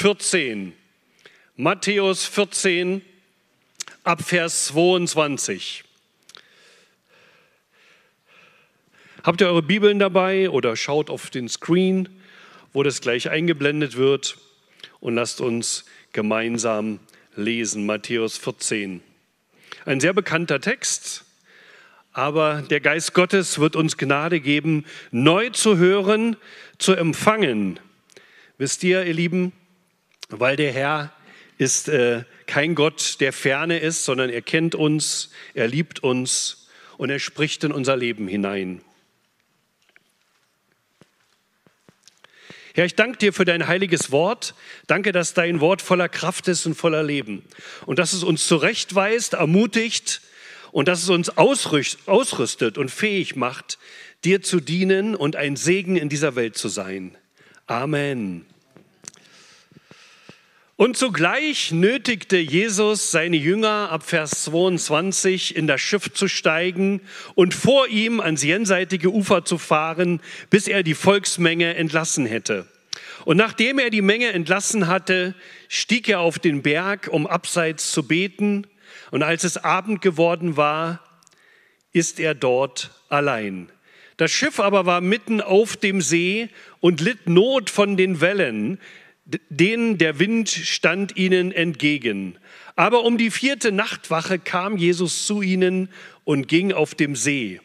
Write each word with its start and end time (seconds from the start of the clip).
14. 0.00 0.74
Matthäus 1.56 2.24
14 2.24 3.02
ab 4.04 4.22
Vers 4.22 4.66
22. 4.66 5.82
Habt 9.24 9.40
ihr 9.40 9.48
eure 9.48 9.62
Bibeln 9.62 9.98
dabei 9.98 10.50
oder 10.50 10.76
schaut 10.76 11.10
auf 11.10 11.30
den 11.30 11.48
Screen, 11.48 12.08
wo 12.72 12.84
das 12.84 13.00
gleich 13.00 13.28
eingeblendet 13.28 13.96
wird 13.96 14.38
und 15.00 15.16
lasst 15.16 15.40
uns 15.40 15.84
gemeinsam 16.12 17.00
lesen. 17.34 17.84
Matthäus 17.84 18.38
14. 18.38 19.02
Ein 19.84 19.98
sehr 19.98 20.12
bekannter 20.12 20.60
Text, 20.60 21.24
aber 22.12 22.62
der 22.62 22.78
Geist 22.78 23.14
Gottes 23.14 23.58
wird 23.58 23.74
uns 23.74 23.96
Gnade 23.96 24.38
geben, 24.38 24.84
neu 25.10 25.50
zu 25.50 25.76
hören, 25.76 26.36
zu 26.78 26.92
empfangen. 26.94 27.80
Wisst 28.58 28.84
ihr, 28.84 29.04
ihr 29.04 29.14
Lieben, 29.14 29.52
weil 30.28 30.56
der 30.56 30.72
Herr 30.72 31.12
ist 31.58 31.88
äh, 31.88 32.24
kein 32.46 32.74
Gott, 32.74 33.16
der 33.20 33.32
ferne 33.32 33.78
ist, 33.78 34.04
sondern 34.04 34.30
er 34.30 34.42
kennt 34.42 34.74
uns, 34.74 35.30
er 35.54 35.66
liebt 35.66 36.02
uns 36.02 36.68
und 36.96 37.10
er 37.10 37.18
spricht 37.18 37.64
in 37.64 37.72
unser 37.72 37.96
Leben 37.96 38.28
hinein. 38.28 38.80
Herr, 42.74 42.84
ich 42.84 42.94
danke 42.94 43.18
dir 43.18 43.32
für 43.32 43.44
dein 43.44 43.66
heiliges 43.66 44.12
Wort. 44.12 44.54
Danke, 44.86 45.10
dass 45.10 45.34
dein 45.34 45.60
Wort 45.60 45.82
voller 45.82 46.08
Kraft 46.08 46.46
ist 46.46 46.64
und 46.64 46.76
voller 46.76 47.02
Leben. 47.02 47.42
Und 47.86 47.98
dass 47.98 48.12
es 48.12 48.22
uns 48.22 48.46
zurechtweist, 48.46 49.32
ermutigt 49.32 50.20
und 50.70 50.86
dass 50.86 51.02
es 51.02 51.08
uns 51.08 51.36
ausrüstet 51.38 52.78
und 52.78 52.88
fähig 52.88 53.34
macht, 53.34 53.78
dir 54.24 54.42
zu 54.42 54.60
dienen 54.60 55.16
und 55.16 55.34
ein 55.34 55.56
Segen 55.56 55.96
in 55.96 56.08
dieser 56.08 56.36
Welt 56.36 56.56
zu 56.56 56.68
sein. 56.68 57.16
Amen. 57.66 58.46
Und 60.80 60.96
zugleich 60.96 61.72
nötigte 61.72 62.36
Jesus 62.36 63.10
seine 63.10 63.36
Jünger 63.36 63.88
ab 63.90 64.04
Vers 64.04 64.44
22 64.44 65.56
in 65.56 65.66
das 65.66 65.80
Schiff 65.80 66.12
zu 66.12 66.28
steigen 66.28 67.00
und 67.34 67.52
vor 67.52 67.88
ihm 67.88 68.20
ans 68.20 68.44
jenseitige 68.44 69.12
Ufer 69.12 69.44
zu 69.44 69.58
fahren, 69.58 70.20
bis 70.50 70.68
er 70.68 70.84
die 70.84 70.94
Volksmenge 70.94 71.74
entlassen 71.74 72.26
hätte. 72.26 72.64
Und 73.24 73.38
nachdem 73.38 73.80
er 73.80 73.90
die 73.90 74.02
Menge 74.02 74.28
entlassen 74.28 74.86
hatte, 74.86 75.34
stieg 75.66 76.08
er 76.08 76.20
auf 76.20 76.38
den 76.38 76.62
Berg, 76.62 77.08
um 77.10 77.26
abseits 77.26 77.90
zu 77.90 78.06
beten. 78.06 78.64
Und 79.10 79.24
als 79.24 79.42
es 79.42 79.56
Abend 79.56 80.00
geworden 80.00 80.56
war, 80.56 81.02
ist 81.92 82.20
er 82.20 82.36
dort 82.36 82.92
allein. 83.08 83.68
Das 84.16 84.30
Schiff 84.30 84.60
aber 84.60 84.86
war 84.86 85.00
mitten 85.00 85.40
auf 85.40 85.76
dem 85.76 86.00
See 86.00 86.50
und 86.78 87.00
litt 87.00 87.28
Not 87.28 87.68
von 87.68 87.96
den 87.96 88.20
Wellen, 88.20 88.78
denen 89.50 89.98
der 89.98 90.18
Wind 90.18 90.48
stand 90.48 91.16
ihnen 91.16 91.52
entgegen. 91.52 92.36
Aber 92.76 93.04
um 93.04 93.18
die 93.18 93.30
vierte 93.30 93.72
Nachtwache 93.72 94.38
kam 94.38 94.76
Jesus 94.76 95.26
zu 95.26 95.42
ihnen 95.42 95.88
und 96.24 96.48
ging 96.48 96.72
auf 96.72 96.94
dem 96.94 97.16
See. 97.16 97.60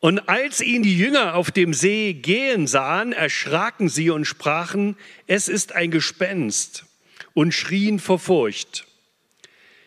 Und 0.00 0.28
als 0.28 0.60
ihn 0.60 0.82
die 0.82 0.96
Jünger 0.96 1.34
auf 1.34 1.50
dem 1.50 1.74
See 1.74 2.12
gehen 2.12 2.66
sahen, 2.66 3.12
erschraken 3.12 3.88
sie 3.88 4.10
und 4.10 4.24
sprachen, 4.24 4.96
es 5.26 5.48
ist 5.48 5.72
ein 5.72 5.90
Gespenst 5.90 6.86
und 7.34 7.52
schrien 7.52 7.98
vor 7.98 8.18
Furcht. 8.18 8.86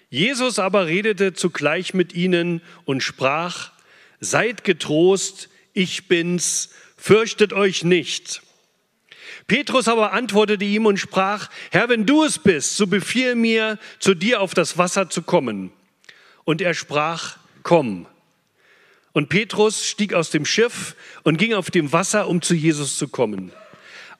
Jesus 0.10 0.60
aber 0.60 0.88
redete 0.88 1.34
zugleich 1.34 1.94
mit 1.94 2.14
ihnen 2.14 2.62
und 2.84 3.02
sprach, 3.02 3.72
seid 4.20 4.66
getrost, 4.66 5.50
ich 5.74 6.10
bin's, 6.10 6.72
fürchtet 6.98 7.54
euch 7.54 7.86
nicht. 7.86 8.42
Petrus 9.52 9.90
aber 9.90 10.14
antwortete 10.14 10.64
ihm 10.64 10.86
und 10.86 10.96
sprach, 10.96 11.50
Herr, 11.72 11.90
wenn 11.90 12.06
du 12.06 12.24
es 12.24 12.40
bist, 12.40 12.78
so 12.78 12.88
befiehl 12.88 13.36
mir, 13.36 13.80
zu 14.00 14.14
dir 14.14 14.40
auf 14.40 14.54
das 14.54 14.78
Wasser 14.78 15.10
zu 15.10 15.24
kommen. 15.24 15.74
Und 16.46 16.62
er 16.62 16.74
sprach, 16.74 17.36
komm. 17.62 18.06
Und 19.12 19.28
Petrus 19.28 19.86
stieg 19.86 20.14
aus 20.14 20.30
dem 20.30 20.46
Schiff 20.46 20.96
und 21.24 21.36
ging 21.36 21.54
auf 21.54 21.70
dem 21.70 21.92
Wasser, 21.92 22.30
um 22.30 22.42
zu 22.42 22.54
Jesus 22.54 22.98
zu 22.98 23.10
kommen. 23.10 23.52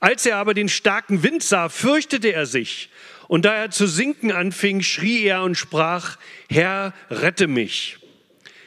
Als 0.00 0.26
er 0.26 0.36
aber 0.36 0.52
den 0.52 0.68
starken 0.68 1.22
Wind 1.22 1.42
sah, 1.42 1.70
fürchtete 1.70 2.34
er 2.34 2.44
sich. 2.44 2.90
Und 3.26 3.46
da 3.46 3.54
er 3.54 3.70
zu 3.70 3.86
sinken 3.86 4.32
anfing, 4.32 4.82
schrie 4.82 5.24
er 5.24 5.44
und 5.44 5.54
sprach, 5.54 6.18
Herr, 6.50 6.92
rette 7.08 7.46
mich. 7.46 7.96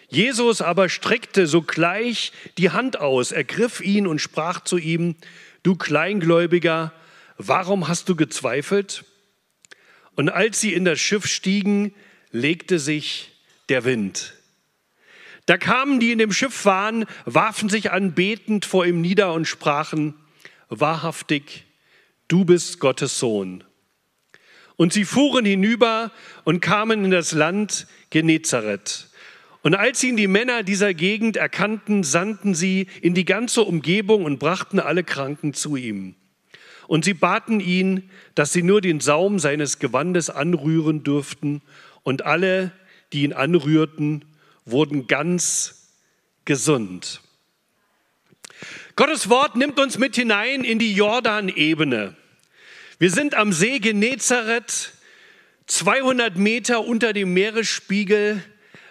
Jesus 0.10 0.64
aber 0.64 0.90
streckte 0.90 1.46
sogleich 1.46 2.32
die 2.58 2.72
Hand 2.72 3.00
aus, 3.00 3.32
ergriff 3.32 3.82
ihn 3.82 4.08
und 4.08 4.18
sprach 4.18 4.64
zu 4.64 4.80
ihm, 4.80 5.16
du 5.66 5.76
Kleingläubiger, 5.76 6.94
warum 7.38 7.88
hast 7.88 8.08
du 8.08 8.16
gezweifelt? 8.16 9.04
Und 10.16 10.30
als 10.30 10.62
sie 10.62 10.74
in 10.74 10.86
das 10.86 11.00
Schiff 11.00 11.26
stiegen, 11.26 11.94
legte 12.32 12.80
sich 12.80 13.32
der 13.70 13.84
Wind. 13.84 14.36
Da 15.48 15.58
kamen 15.58 16.00
die 16.00 16.12
in 16.12 16.20
dem 16.20 16.32
Schiff 16.32 16.66
waren, 16.66 17.06
warfen 17.26 17.70
sich 17.70 17.92
anbetend 17.92 18.66
vor 18.66 18.86
ihm 18.86 19.02
nieder 19.02 19.34
und 19.34 19.46
sprachen, 19.46 20.14
wahrhaftig, 20.70 21.66
du 22.28 22.46
bist 22.46 22.80
Gottes 22.80 23.20
Sohn. 23.20 23.64
Und 24.76 24.94
sie 24.94 25.06
fuhren 25.06 25.46
hinüber 25.46 26.12
und 26.44 26.62
kamen 26.62 27.06
in 27.06 27.12
das 27.12 27.32
Land 27.32 27.88
Genezareth. 28.10 29.08
Und 29.66 29.74
als 29.74 30.04
ihn 30.04 30.16
die 30.16 30.28
Männer 30.28 30.62
dieser 30.62 30.94
Gegend 30.94 31.38
erkannten, 31.38 32.04
sandten 32.04 32.54
sie 32.54 32.86
in 33.02 33.16
die 33.16 33.26
ganze 33.26 33.64
Umgebung 33.64 34.24
und 34.24 34.38
brachten 34.38 34.80
alle 34.80 35.04
Kranken 35.04 35.56
zu 35.56 35.76
ihm. 35.76 36.14
Und 36.86 37.04
sie 37.04 37.16
baten 37.16 37.60
ihn, 37.60 38.12
dass 38.36 38.54
sie 38.54 38.62
nur 38.62 38.80
den 38.80 39.00
Saum 39.00 39.40
seines 39.40 39.80
Gewandes 39.80 40.30
anrühren 40.30 41.04
dürften. 41.04 41.64
Und 42.04 42.28
alle, 42.28 42.74
die 43.12 43.24
ihn 43.24 43.34
anrührten, 43.34 44.26
wurden 44.66 45.08
ganz 45.08 45.90
gesund. 46.46 47.22
Gottes 48.96 49.30
Wort 49.30 49.56
nimmt 49.56 49.80
uns 49.80 49.98
mit 49.98 50.16
hinein 50.16 50.64
in 50.64 50.78
die 50.78 50.94
Jordanebene. 50.94 52.16
Wir 53.00 53.10
sind 53.10 53.34
am 53.34 53.52
See 53.52 53.80
Genezareth, 53.80 54.94
200 55.66 56.38
Meter 56.38 56.86
unter 56.86 57.14
dem 57.14 57.34
Meeresspiegel 57.34 58.44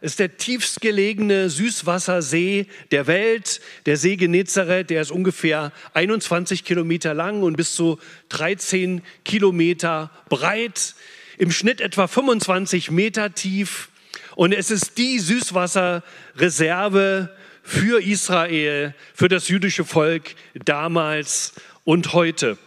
ist 0.05 0.19
der 0.19 0.37
tiefstgelegene 0.37 1.49
Süßwassersee 1.49 2.67
der 2.91 3.07
Welt, 3.07 3.63
der 3.87 3.97
See 3.97 4.17
Genezareth. 4.17 4.91
Der 4.91 5.01
ist 5.01 5.11
ungefähr 5.11 5.73
21 5.95 6.65
Kilometer 6.65 7.15
lang 7.15 7.43
und 7.43 7.57
bis 7.57 7.75
zu 7.75 7.99
13 8.29 9.01
Kilometer 9.25 10.11
breit, 10.29 10.95
im 11.39 11.51
Schnitt 11.51 11.81
etwa 11.81 12.07
25 12.07 12.91
Meter 12.91 13.35
tief. 13.35 13.89
Und 14.37 14.53
es 14.53 14.71
ist 14.71 14.99
die 14.99 15.19
Süßwasserreserve 15.19 17.35
für 17.63 18.03
Israel, 18.03 18.95
für 19.15 19.29
das 19.29 19.49
jüdische 19.49 19.87
Volk 19.87 20.35
damals 20.67 21.55
und 21.85 22.13
heute. 22.13 22.59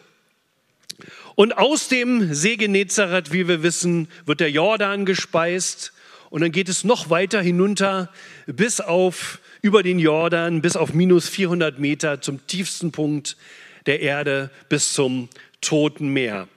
Und 1.36 1.56
aus 1.56 1.88
dem 1.88 2.34
See 2.34 2.56
Genezareth, 2.56 3.32
wie 3.32 3.48
wir 3.48 3.62
wissen, 3.62 4.08
wird 4.26 4.40
der 4.40 4.50
Jordan 4.50 5.06
gespeist. 5.06 5.94
Und 6.30 6.42
dann 6.42 6.52
geht 6.52 6.70
es 6.70 6.84
noch 6.84 7.10
weiter 7.10 7.42
hinunter 7.42 8.12
bis 8.46 8.82
auf 8.82 9.40
über 9.62 9.84
den 9.84 10.00
Jordan, 10.00 10.62
bis 10.62 10.76
auf 10.76 10.94
minus 10.94 11.30
400 11.30 11.80
Meter 11.80 12.22
zum 12.22 12.46
tiefsten 12.48 12.92
Punkt 12.92 13.38
der 13.86 14.02
Erde, 14.02 14.52
bis 14.70 14.94
zum 14.94 15.30
Toten 15.62 16.10
Meer. 16.10 16.48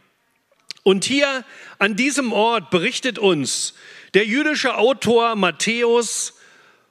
Und 0.82 1.04
hier 1.04 1.44
an 1.78 1.96
diesem 1.96 2.32
Ort 2.32 2.70
berichtet 2.70 3.18
uns 3.18 3.74
der 4.14 4.26
jüdische 4.26 4.76
Autor 4.76 5.36
Matthäus 5.36 6.34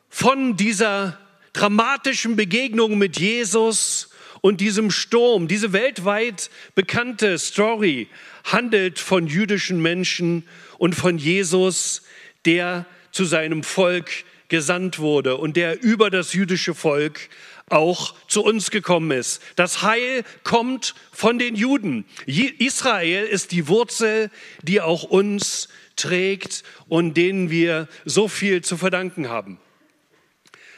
von 0.09 0.55
dieser 0.55 1.17
dramatischen 1.53 2.35
Begegnung 2.35 2.97
mit 2.97 3.19
Jesus 3.19 4.09
und 4.41 4.61
diesem 4.61 4.91
Sturm. 4.91 5.47
Diese 5.47 5.73
weltweit 5.73 6.49
bekannte 6.75 7.37
Story 7.37 8.07
handelt 8.45 8.99
von 8.99 9.27
jüdischen 9.27 9.81
Menschen 9.81 10.47
und 10.77 10.95
von 10.95 11.17
Jesus, 11.17 12.03
der 12.45 12.85
zu 13.11 13.25
seinem 13.25 13.63
Volk 13.63 14.25
gesandt 14.49 14.99
wurde 14.99 15.37
und 15.37 15.55
der 15.55 15.81
über 15.81 16.09
das 16.09 16.33
jüdische 16.33 16.73
Volk 16.73 17.29
auch 17.69 18.15
zu 18.27 18.43
uns 18.43 18.71
gekommen 18.71 19.11
ist. 19.11 19.41
Das 19.55 19.83
Heil 19.83 20.23
kommt 20.43 20.95
von 21.11 21.37
den 21.37 21.55
Juden. 21.55 22.05
Israel 22.25 23.25
ist 23.25 23.51
die 23.51 23.67
Wurzel, 23.67 24.31
die 24.63 24.81
auch 24.81 25.03
uns 25.03 25.69
trägt 25.95 26.63
und 26.87 27.15
denen 27.15 27.49
wir 27.49 27.87
so 28.05 28.27
viel 28.27 28.63
zu 28.63 28.77
verdanken 28.77 29.29
haben. 29.29 29.59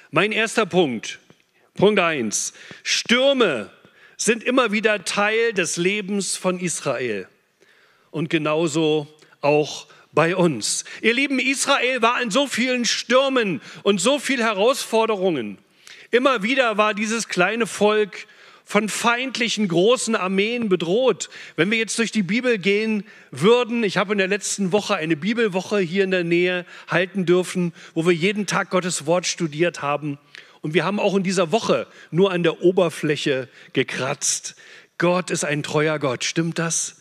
Mein 0.09 0.33
erster 0.33 0.65
Punkt, 0.65 1.19
Punkt 1.75 1.99
1. 1.99 2.53
Stürme 2.83 3.71
sind 4.17 4.43
immer 4.43 4.71
wieder 4.71 5.05
Teil 5.05 5.53
des 5.53 5.77
Lebens 5.77 6.35
von 6.35 6.59
Israel 6.59 7.27
und 8.11 8.29
genauso 8.29 9.07
auch 9.39 9.87
bei 10.13 10.35
uns. 10.35 10.83
Ihr 11.01 11.13
Lieben, 11.13 11.39
Israel 11.39 12.01
war 12.01 12.21
in 12.21 12.31
so 12.31 12.47
vielen 12.47 12.85
Stürmen 12.85 13.61
und 13.83 14.01
so 14.01 14.19
vielen 14.19 14.41
Herausforderungen. 14.41 15.57
Immer 16.11 16.43
wieder 16.43 16.77
war 16.77 16.93
dieses 16.93 17.27
kleine 17.27 17.67
Volk 17.67 18.27
von 18.65 18.89
feindlichen 18.89 19.67
großen 19.67 20.15
Armeen 20.15 20.69
bedroht. 20.69 21.29
Wenn 21.55 21.71
wir 21.71 21.77
jetzt 21.77 21.99
durch 21.99 22.11
die 22.11 22.23
Bibel 22.23 22.57
gehen 22.57 23.03
würden, 23.29 23.83
ich 23.83 23.97
habe 23.97 24.13
in 24.13 24.17
der 24.17 24.27
letzten 24.27 24.71
Woche 24.71 24.95
eine 24.95 25.17
Bibelwoche 25.17 25.79
hier 25.79 26.03
in 26.03 26.11
der 26.11 26.23
Nähe 26.23 26.65
halten 26.87 27.25
dürfen, 27.25 27.73
wo 27.93 28.05
wir 28.05 28.13
jeden 28.13 28.45
Tag 28.45 28.69
Gottes 28.69 29.05
Wort 29.05 29.25
studiert 29.25 29.81
haben. 29.81 30.19
Und 30.61 30.73
wir 30.73 30.85
haben 30.85 30.99
auch 30.99 31.15
in 31.15 31.23
dieser 31.23 31.51
Woche 31.51 31.87
nur 32.11 32.31
an 32.31 32.43
der 32.43 32.61
Oberfläche 32.61 33.49
gekratzt. 33.73 34.55
Gott 34.97 35.31
ist 35.31 35.43
ein 35.43 35.63
treuer 35.63 35.99
Gott, 35.99 36.23
stimmt 36.23 36.59
das? 36.59 37.00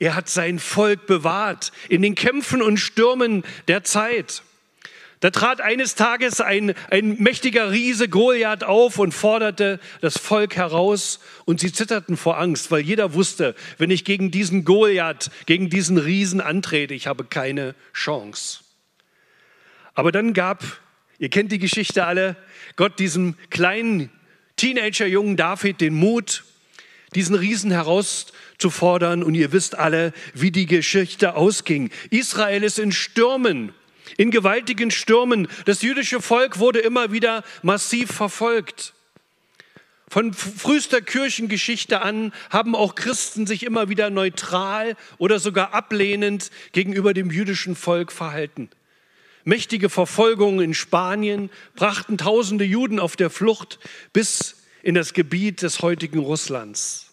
Er 0.00 0.16
hat 0.16 0.28
sein 0.28 0.58
Volk 0.58 1.06
bewahrt 1.06 1.72
in 1.88 2.02
den 2.02 2.16
Kämpfen 2.16 2.62
und 2.62 2.78
Stürmen 2.78 3.44
der 3.68 3.84
Zeit. 3.84 4.42
Da 5.20 5.30
trat 5.30 5.60
eines 5.60 5.94
Tages 5.94 6.40
ein, 6.40 6.74
ein 6.90 7.18
mächtiger 7.18 7.70
Riese 7.70 8.08
Goliath 8.08 8.64
auf 8.64 8.98
und 8.98 9.12
forderte 9.12 9.78
das 10.00 10.16
Volk 10.16 10.56
heraus 10.56 11.20
und 11.44 11.60
sie 11.60 11.70
zitterten 11.70 12.16
vor 12.16 12.38
Angst, 12.38 12.70
weil 12.70 12.80
jeder 12.80 13.12
wusste, 13.12 13.54
wenn 13.76 13.90
ich 13.90 14.06
gegen 14.06 14.30
diesen 14.30 14.64
Goliath, 14.64 15.30
gegen 15.44 15.68
diesen 15.68 15.98
Riesen 15.98 16.40
antrete, 16.40 16.94
ich 16.94 17.06
habe 17.06 17.24
keine 17.24 17.74
Chance. 17.92 18.60
Aber 19.92 20.12
dann 20.12 20.32
gab, 20.32 20.64
ihr 21.18 21.28
kennt 21.28 21.52
die 21.52 21.58
Geschichte 21.58 22.06
alle, 22.06 22.36
Gott 22.76 22.98
diesem 22.98 23.36
kleinen 23.50 24.08
Teenagerjungen 24.56 25.36
David 25.36 25.82
den 25.82 25.92
Mut, 25.92 26.44
diesen 27.14 27.34
Riesen 27.34 27.70
herauszufordern 28.60 29.22
und 29.22 29.34
ihr 29.34 29.52
wisst 29.52 29.78
alle, 29.78 30.12
wie 30.34 30.50
die 30.50 30.66
Geschichte 30.66 31.34
ausging. 31.34 31.90
Israel 32.10 32.62
ist 32.62 32.78
in 32.78 32.92
Stürmen 32.92 33.72
in 34.16 34.32
gewaltigen 34.32 34.90
Stürmen. 34.90 35.46
Das 35.66 35.82
jüdische 35.82 36.20
Volk 36.20 36.58
wurde 36.58 36.80
immer 36.80 37.12
wieder 37.12 37.44
massiv 37.62 38.10
verfolgt. 38.10 38.92
Von 40.08 40.34
frühester 40.34 41.00
Kirchengeschichte 41.00 42.02
an 42.02 42.32
haben 42.50 42.74
auch 42.74 42.96
Christen 42.96 43.46
sich 43.46 43.62
immer 43.62 43.88
wieder 43.88 44.10
neutral 44.10 44.96
oder 45.18 45.38
sogar 45.38 45.74
ablehnend 45.74 46.50
gegenüber 46.72 47.14
dem 47.14 47.30
jüdischen 47.30 47.76
Volk 47.76 48.10
verhalten. 48.10 48.68
Mächtige 49.44 49.88
Verfolgungen 49.88 50.60
in 50.60 50.74
Spanien 50.74 51.48
brachten 51.76 52.18
tausende 52.18 52.64
Juden 52.64 52.98
auf 52.98 53.14
der 53.14 53.30
Flucht 53.30 53.78
bis 54.12 54.56
in 54.82 54.96
das 54.96 55.12
Gebiet 55.14 55.62
des 55.62 55.82
heutigen 55.82 56.18
Russlands. 56.18 57.09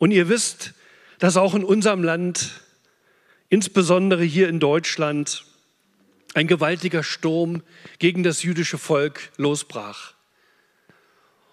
Und 0.00 0.12
ihr 0.12 0.30
wisst, 0.30 0.72
dass 1.18 1.36
auch 1.36 1.54
in 1.54 1.62
unserem 1.62 2.02
Land 2.02 2.62
insbesondere 3.50 4.24
hier 4.24 4.48
in 4.48 4.58
Deutschland, 4.58 5.44
ein 6.32 6.46
gewaltiger 6.46 7.02
Sturm 7.02 7.62
gegen 7.98 8.22
das 8.22 8.42
jüdische 8.42 8.78
Volk 8.78 9.30
losbrach. 9.36 10.14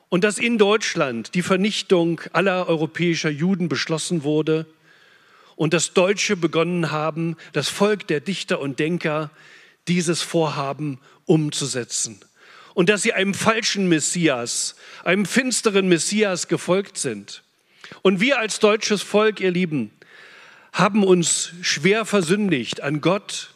Und 0.08 0.24
dass 0.24 0.38
in 0.38 0.58
Deutschland 0.58 1.36
die 1.36 1.42
Vernichtung 1.42 2.22
aller 2.32 2.70
europäischer 2.70 3.30
Juden 3.30 3.68
beschlossen 3.68 4.24
wurde 4.24 4.66
und 5.58 5.74
dass 5.74 5.94
Deutsche 5.94 6.38
begonnen 6.38 6.92
haben, 6.92 7.36
das 7.52 7.68
Volk 7.68 8.08
der 8.08 8.22
Dichter 8.22 8.62
und 8.62 8.80
Denker, 8.80 9.30
dieses 9.90 10.22
Vorhaben 10.22 11.02
umzusetzen. 11.26 12.22
Und 12.76 12.88
dass 12.88 13.02
sie 13.02 13.12
einem 13.12 13.34
falschen 13.34 13.90
Messias, 13.90 14.78
einem 15.04 15.26
finsteren 15.26 15.90
Messias 15.90 16.48
gefolgt 16.48 16.98
sind. 16.98 17.44
Und 18.02 18.20
wir 18.20 18.40
als 18.40 18.60
deutsches 18.60 19.02
Volk, 19.02 19.40
ihr 19.40 19.52
Lieben, 19.52 19.92
haben 20.74 21.04
uns 21.04 21.54
schwer 21.62 22.06
versündigt 22.06 22.82
an 22.82 23.02
Gott, 23.02 23.52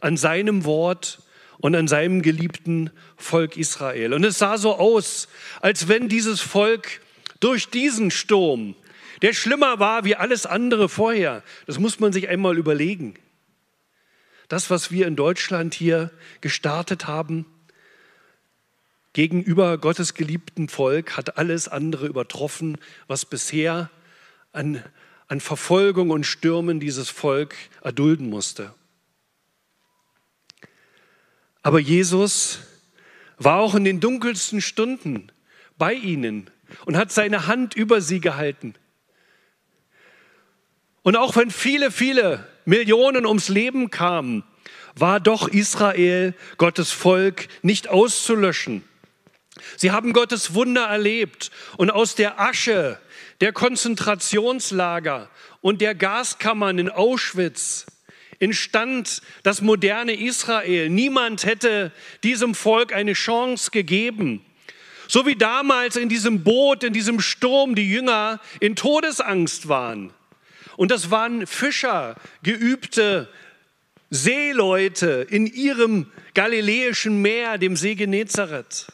an 0.00 0.16
seinem 0.16 0.64
Wort 0.64 1.20
und 1.58 1.74
an 1.74 1.88
seinem 1.88 2.22
geliebten 2.22 2.90
Volk 3.16 3.56
Israel. 3.56 4.12
Und 4.12 4.24
es 4.24 4.38
sah 4.38 4.58
so 4.58 4.76
aus, 4.76 5.28
als 5.60 5.88
wenn 5.88 6.08
dieses 6.08 6.40
Volk 6.40 7.00
durch 7.40 7.68
diesen 7.68 8.10
Sturm, 8.10 8.74
der 9.22 9.32
schlimmer 9.32 9.78
war 9.78 10.04
wie 10.04 10.16
alles 10.16 10.44
andere 10.44 10.88
vorher, 10.88 11.42
das 11.66 11.78
muss 11.78 12.00
man 12.00 12.12
sich 12.12 12.28
einmal 12.28 12.58
überlegen. 12.58 13.14
Das, 14.48 14.70
was 14.70 14.90
wir 14.90 15.06
in 15.06 15.16
Deutschland 15.16 15.74
hier 15.74 16.10
gestartet 16.40 17.06
haben, 17.06 17.46
gegenüber 19.16 19.78
Gottes 19.78 20.14
geliebten 20.14 20.68
Volk, 20.68 21.16
hat 21.16 21.38
alles 21.38 21.68
andere 21.68 22.06
übertroffen, 22.06 22.78
was 23.08 23.24
bisher 23.24 23.90
an 24.52 24.82
an 25.28 25.40
Verfolgung 25.40 26.10
und 26.10 26.24
Stürmen 26.24 26.80
dieses 26.80 27.08
Volk 27.08 27.54
erdulden 27.82 28.30
musste. 28.30 28.72
Aber 31.62 31.80
Jesus 31.80 32.60
war 33.38 33.58
auch 33.58 33.74
in 33.74 33.84
den 33.84 33.98
dunkelsten 33.98 34.60
Stunden 34.60 35.32
bei 35.78 35.94
ihnen 35.94 36.48
und 36.84 36.96
hat 36.96 37.10
seine 37.10 37.46
Hand 37.48 37.74
über 37.74 38.00
sie 38.00 38.20
gehalten. 38.20 38.74
Und 41.02 41.16
auch 41.16 41.36
wenn 41.36 41.50
viele, 41.50 41.90
viele 41.90 42.46
Millionen 42.64 43.26
ums 43.26 43.48
Leben 43.48 43.90
kamen, 43.90 44.44
war 44.94 45.20
doch 45.20 45.48
Israel, 45.48 46.34
Gottes 46.56 46.92
Volk, 46.92 47.48
nicht 47.62 47.88
auszulöschen. 47.88 48.82
Sie 49.76 49.90
haben 49.90 50.12
Gottes 50.12 50.54
Wunder 50.54 50.86
erlebt 50.86 51.50
und 51.76 51.90
aus 51.90 52.14
der 52.14 52.40
Asche 52.40 52.98
der 53.40 53.52
Konzentrationslager 53.52 55.28
und 55.60 55.80
der 55.80 55.94
Gaskammern 55.94 56.78
in 56.78 56.88
Auschwitz 56.88 57.86
entstand 58.38 59.22
das 59.42 59.60
moderne 59.60 60.14
Israel. 60.14 60.88
Niemand 60.90 61.44
hätte 61.44 61.92
diesem 62.22 62.54
Volk 62.54 62.94
eine 62.94 63.14
Chance 63.14 63.70
gegeben. 63.70 64.44
So 65.08 65.26
wie 65.26 65.36
damals 65.36 65.96
in 65.96 66.08
diesem 66.08 66.42
Boot, 66.42 66.82
in 66.82 66.92
diesem 66.92 67.20
Sturm 67.20 67.74
die 67.74 67.88
Jünger 67.88 68.40
in 68.60 68.74
Todesangst 68.76 69.68
waren. 69.68 70.12
Und 70.76 70.90
das 70.90 71.10
waren 71.10 71.46
Fischer, 71.46 72.16
geübte 72.42 73.28
Seeleute 74.10 75.26
in 75.30 75.46
ihrem 75.46 76.10
galiläischen 76.34 77.22
Meer, 77.22 77.58
dem 77.58 77.76
See 77.76 77.94
Genezareth. 77.94 78.86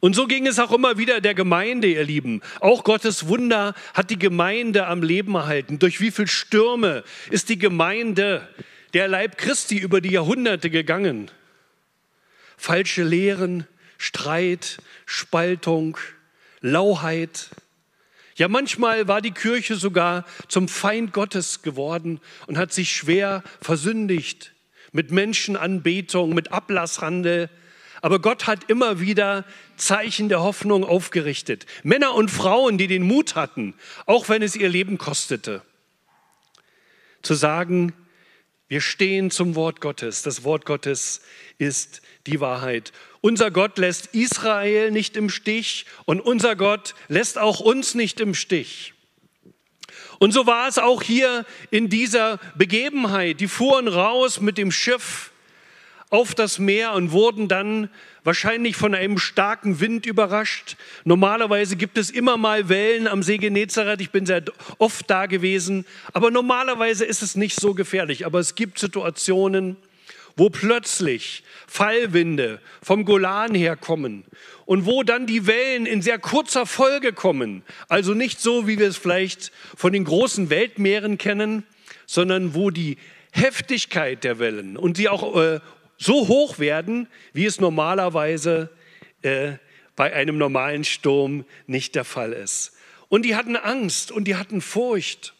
Und 0.00 0.16
so 0.16 0.26
ging 0.26 0.46
es 0.46 0.58
auch 0.58 0.72
immer 0.72 0.96
wieder 0.96 1.20
der 1.20 1.34
Gemeinde, 1.34 1.86
ihr 1.86 2.04
Lieben. 2.04 2.40
Auch 2.60 2.84
Gottes 2.84 3.28
Wunder 3.28 3.74
hat 3.92 4.08
die 4.08 4.18
Gemeinde 4.18 4.86
am 4.86 5.02
Leben 5.02 5.34
erhalten. 5.34 5.78
Durch 5.78 6.00
wie 6.00 6.10
viele 6.10 6.28
Stürme 6.28 7.04
ist 7.30 7.50
die 7.50 7.58
Gemeinde, 7.58 8.48
der 8.94 9.08
Leib 9.08 9.36
Christi, 9.36 9.76
über 9.76 10.00
die 10.00 10.12
Jahrhunderte 10.12 10.70
gegangen? 10.70 11.30
Falsche 12.56 13.02
Lehren, 13.02 13.66
Streit, 13.98 14.78
Spaltung, 15.04 15.98
Lauheit. 16.62 17.50
Ja, 18.36 18.48
manchmal 18.48 19.06
war 19.06 19.20
die 19.20 19.32
Kirche 19.32 19.76
sogar 19.76 20.24
zum 20.48 20.68
Feind 20.68 21.12
Gottes 21.12 21.60
geworden 21.60 22.20
und 22.46 22.56
hat 22.56 22.72
sich 22.72 22.90
schwer 22.90 23.44
versündigt 23.60 24.54
mit 24.92 25.10
Menschenanbetung, 25.10 26.34
mit 26.34 26.52
Ablasshandel, 26.52 27.50
aber 28.02 28.20
Gott 28.20 28.46
hat 28.46 28.70
immer 28.70 29.00
wieder 29.00 29.44
Zeichen 29.76 30.28
der 30.28 30.40
Hoffnung 30.40 30.84
aufgerichtet. 30.84 31.66
Männer 31.82 32.14
und 32.14 32.30
Frauen, 32.30 32.78
die 32.78 32.86
den 32.86 33.02
Mut 33.02 33.34
hatten, 33.34 33.74
auch 34.06 34.28
wenn 34.28 34.42
es 34.42 34.56
ihr 34.56 34.68
Leben 34.68 34.98
kostete, 34.98 35.62
zu 37.22 37.34
sagen, 37.34 37.92
wir 38.68 38.80
stehen 38.80 39.30
zum 39.30 39.56
Wort 39.56 39.80
Gottes. 39.80 40.22
Das 40.22 40.44
Wort 40.44 40.64
Gottes 40.64 41.22
ist 41.58 42.02
die 42.26 42.40
Wahrheit. 42.40 42.92
Unser 43.20 43.50
Gott 43.50 43.78
lässt 43.78 44.14
Israel 44.14 44.92
nicht 44.92 45.16
im 45.16 45.28
Stich 45.28 45.86
und 46.04 46.20
unser 46.20 46.54
Gott 46.54 46.94
lässt 47.08 47.36
auch 47.36 47.58
uns 47.58 47.94
nicht 47.94 48.20
im 48.20 48.32
Stich. 48.32 48.94
Und 50.20 50.32
so 50.32 50.46
war 50.46 50.68
es 50.68 50.78
auch 50.78 51.02
hier 51.02 51.46
in 51.70 51.88
dieser 51.88 52.38
Begebenheit. 52.54 53.40
Die 53.40 53.48
fuhren 53.48 53.88
raus 53.88 54.40
mit 54.40 54.56
dem 54.56 54.70
Schiff 54.70 55.32
auf 56.10 56.34
das 56.34 56.58
Meer 56.58 56.92
und 56.92 57.12
wurden 57.12 57.48
dann 57.48 57.88
wahrscheinlich 58.24 58.76
von 58.76 58.94
einem 58.94 59.18
starken 59.18 59.80
Wind 59.80 60.06
überrascht. 60.06 60.76
Normalerweise 61.04 61.76
gibt 61.76 61.96
es 61.96 62.10
immer 62.10 62.36
mal 62.36 62.68
Wellen 62.68 63.06
am 63.06 63.22
See 63.22 63.38
Genezareth. 63.38 64.00
Ich 64.00 64.10
bin 64.10 64.26
sehr 64.26 64.42
oft 64.78 65.08
da 65.08 65.26
gewesen. 65.26 65.86
Aber 66.12 66.30
normalerweise 66.30 67.04
ist 67.04 67.22
es 67.22 67.36
nicht 67.36 67.58
so 67.58 67.74
gefährlich. 67.74 68.26
Aber 68.26 68.40
es 68.40 68.56
gibt 68.56 68.78
Situationen, 68.78 69.76
wo 70.36 70.50
plötzlich 70.50 71.44
Fallwinde 71.66 72.60
vom 72.82 73.04
Golan 73.04 73.54
herkommen 73.54 74.24
und 74.66 74.86
wo 74.86 75.02
dann 75.02 75.26
die 75.26 75.46
Wellen 75.46 75.86
in 75.86 76.02
sehr 76.02 76.18
kurzer 76.18 76.66
Folge 76.66 77.12
kommen. 77.12 77.62
Also 77.88 78.14
nicht 78.14 78.40
so, 78.40 78.66
wie 78.66 78.78
wir 78.78 78.88
es 78.88 78.96
vielleicht 78.96 79.52
von 79.76 79.92
den 79.92 80.04
großen 80.04 80.50
Weltmeeren 80.50 81.18
kennen, 81.18 81.64
sondern 82.06 82.54
wo 82.54 82.70
die 82.70 82.96
Heftigkeit 83.32 84.24
der 84.24 84.40
Wellen 84.40 84.76
und 84.76 84.98
die 84.98 85.08
auch 85.08 85.36
äh, 85.40 85.60
so 86.00 86.28
hoch 86.28 86.58
werden, 86.58 87.06
wie 87.34 87.44
es 87.44 87.60
normalerweise 87.60 88.70
äh, 89.22 89.52
bei 89.94 90.12
einem 90.14 90.38
normalen 90.38 90.82
Sturm 90.82 91.44
nicht 91.66 91.94
der 91.94 92.04
Fall 92.04 92.32
ist. 92.32 92.72
Und 93.08 93.22
die 93.22 93.36
hatten 93.36 93.54
Angst 93.54 94.10
und 94.10 94.24
die 94.24 94.36
hatten 94.36 94.62
Furcht. 94.62 95.34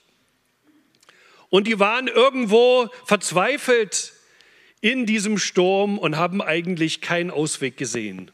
Und 1.48 1.66
die 1.66 1.80
waren 1.80 2.08
irgendwo 2.08 2.88
verzweifelt 3.06 4.12
in 4.82 5.06
diesem 5.06 5.38
Sturm 5.38 5.98
und 5.98 6.16
haben 6.16 6.42
eigentlich 6.42 7.00
keinen 7.00 7.30
Ausweg 7.30 7.76
gesehen. 7.78 8.30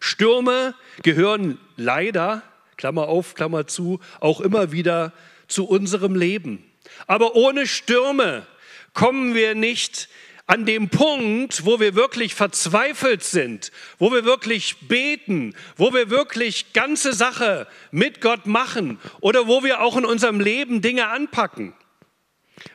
Stürme 0.00 0.74
gehören 1.02 1.58
leider, 1.76 2.42
Klammer 2.76 3.08
auf, 3.08 3.34
Klammer 3.34 3.68
zu, 3.68 4.00
auch 4.18 4.40
immer 4.40 4.72
wieder 4.72 5.12
zu 5.46 5.68
unserem 5.68 6.16
Leben. 6.16 6.64
Aber 7.06 7.36
ohne 7.36 7.68
Stürme 7.68 8.46
kommen 8.92 9.34
wir 9.34 9.54
nicht 9.54 10.08
an 10.46 10.66
dem 10.66 10.88
Punkt, 10.88 11.64
wo 11.64 11.80
wir 11.80 11.94
wirklich 11.94 12.34
verzweifelt 12.34 13.22
sind, 13.22 13.72
wo 13.98 14.12
wir 14.12 14.24
wirklich 14.24 14.76
beten, 14.88 15.54
wo 15.76 15.94
wir 15.94 16.10
wirklich 16.10 16.72
ganze 16.72 17.12
Sache 17.12 17.66
mit 17.90 18.20
Gott 18.20 18.46
machen 18.46 18.98
oder 19.20 19.46
wo 19.46 19.62
wir 19.62 19.80
auch 19.80 19.96
in 19.96 20.04
unserem 20.04 20.40
Leben 20.40 20.82
Dinge 20.82 21.08
anpacken. 21.08 21.74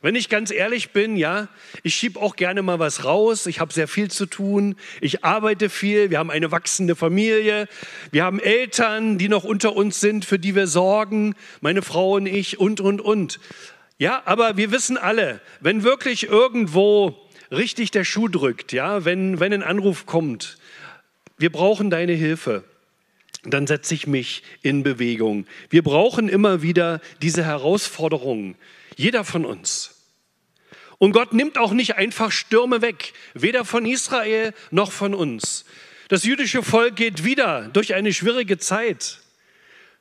Wenn 0.02 0.16
ich 0.16 0.30
ganz 0.30 0.52
ehrlich 0.52 0.92
bin, 0.92 1.16
ja, 1.16 1.48
ich 1.84 1.96
schiebe 1.96 2.20
auch 2.20 2.36
gerne 2.36 2.62
mal 2.62 2.80
was 2.80 3.06
raus. 3.06 3.46
Ich 3.46 3.60
habe 3.60 3.74
sehr 3.74 3.88
viel 3.88 4.10
zu 4.10 4.26
tun. 4.26 4.76
Ich 5.02 5.24
arbeite 5.24 5.70
viel. 5.70 6.10
Wir 6.10 6.20
haben 6.20 6.32
eine 6.32 6.52
wachsende 6.52 6.96
Familie. 6.96 7.68
Wir 8.12 8.24
haben 8.24 8.40
Eltern, 8.40 9.18
die 9.18 9.30
noch 9.30 9.44
unter 9.44 9.76
uns 9.76 10.00
sind, 10.00 10.26
für 10.26 10.40
die 10.40 10.56
wir 10.56 10.68
sorgen. 10.68 11.36
Meine 11.62 11.82
Frau 11.82 12.14
und 12.16 12.26
ich 12.26 12.60
und, 12.60 12.82
und, 12.82 13.02
und. 13.02 13.40
Ja, 13.98 14.22
aber 14.26 14.58
wir 14.58 14.72
wissen 14.72 14.98
alle, 14.98 15.42
wenn 15.60 15.84
wirklich 15.84 16.28
irgendwo 16.28 17.27
richtig 17.52 17.92
der 17.92 18.04
Schuh 18.04 18.28
drückt, 18.28 18.74
ja, 18.74 19.06
wenn, 19.06 19.40
wenn 19.40 19.54
ein 19.54 19.64
Anruf 19.64 20.06
kommt, 20.06 20.58
wir 21.38 21.52
brauchen 21.52 21.90
deine 21.90 22.14
Hilfe, 22.14 22.64
dann 23.44 23.68
setze 23.68 23.94
ich 23.94 24.08
mich 24.08 24.44
in 24.62 24.84
Bewegung. 24.84 25.46
Wir 25.70 25.84
brauchen 25.84 26.30
immer 26.30 26.62
wieder 26.62 27.00
diese 27.22 27.46
Herausforderungen, 27.46 28.56
jeder 28.96 29.24
von 29.24 29.46
uns. 29.46 29.94
Und 30.98 31.12
Gott 31.12 31.34
nimmt 31.34 31.58
auch 31.58 31.74
nicht 31.74 31.96
einfach 31.96 32.32
Stürme 32.32 32.82
weg, 32.82 33.14
weder 33.34 33.66
von 33.66 33.86
Israel 33.86 34.54
noch 34.72 34.92
von 34.92 35.14
uns. 35.14 35.66
Das 36.08 36.24
jüdische 36.24 36.64
Volk 36.64 36.96
geht 36.96 37.24
wieder 37.24 37.70
durch 37.74 37.94
eine 37.94 38.14
schwierige 38.14 38.58
Zeit. 38.58 39.20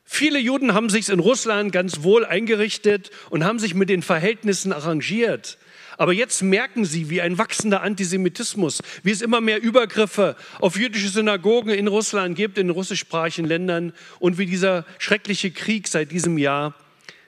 Viele 0.04 0.38
Juden 0.38 0.72
haben 0.72 0.88
sich 0.88 1.08
in 1.08 1.18
Russland 1.18 1.72
ganz 1.72 2.02
wohl 2.02 2.24
eingerichtet 2.24 3.10
und 3.28 3.44
haben 3.44 3.58
sich 3.58 3.74
mit 3.74 3.90
den 3.90 4.02
Verhältnissen 4.02 4.72
arrangiert. 4.72 5.58
Aber 5.98 6.12
jetzt 6.12 6.42
merken 6.42 6.84
sie, 6.84 7.10
wie 7.10 7.20
ein 7.20 7.38
wachsender 7.38 7.82
Antisemitismus, 7.82 8.82
wie 9.02 9.10
es 9.10 9.22
immer 9.22 9.40
mehr 9.40 9.62
Übergriffe 9.62 10.36
auf 10.60 10.76
jüdische 10.76 11.08
Synagogen 11.08 11.70
in 11.70 11.88
Russland 11.88 12.36
gibt, 12.36 12.58
in 12.58 12.70
russischsprachigen 12.70 13.46
Ländern 13.46 13.92
und 14.18 14.38
wie 14.38 14.46
dieser 14.46 14.84
schreckliche 14.98 15.50
Krieg 15.50 15.88
seit 15.88 16.12
diesem 16.12 16.38
Jahr 16.38 16.74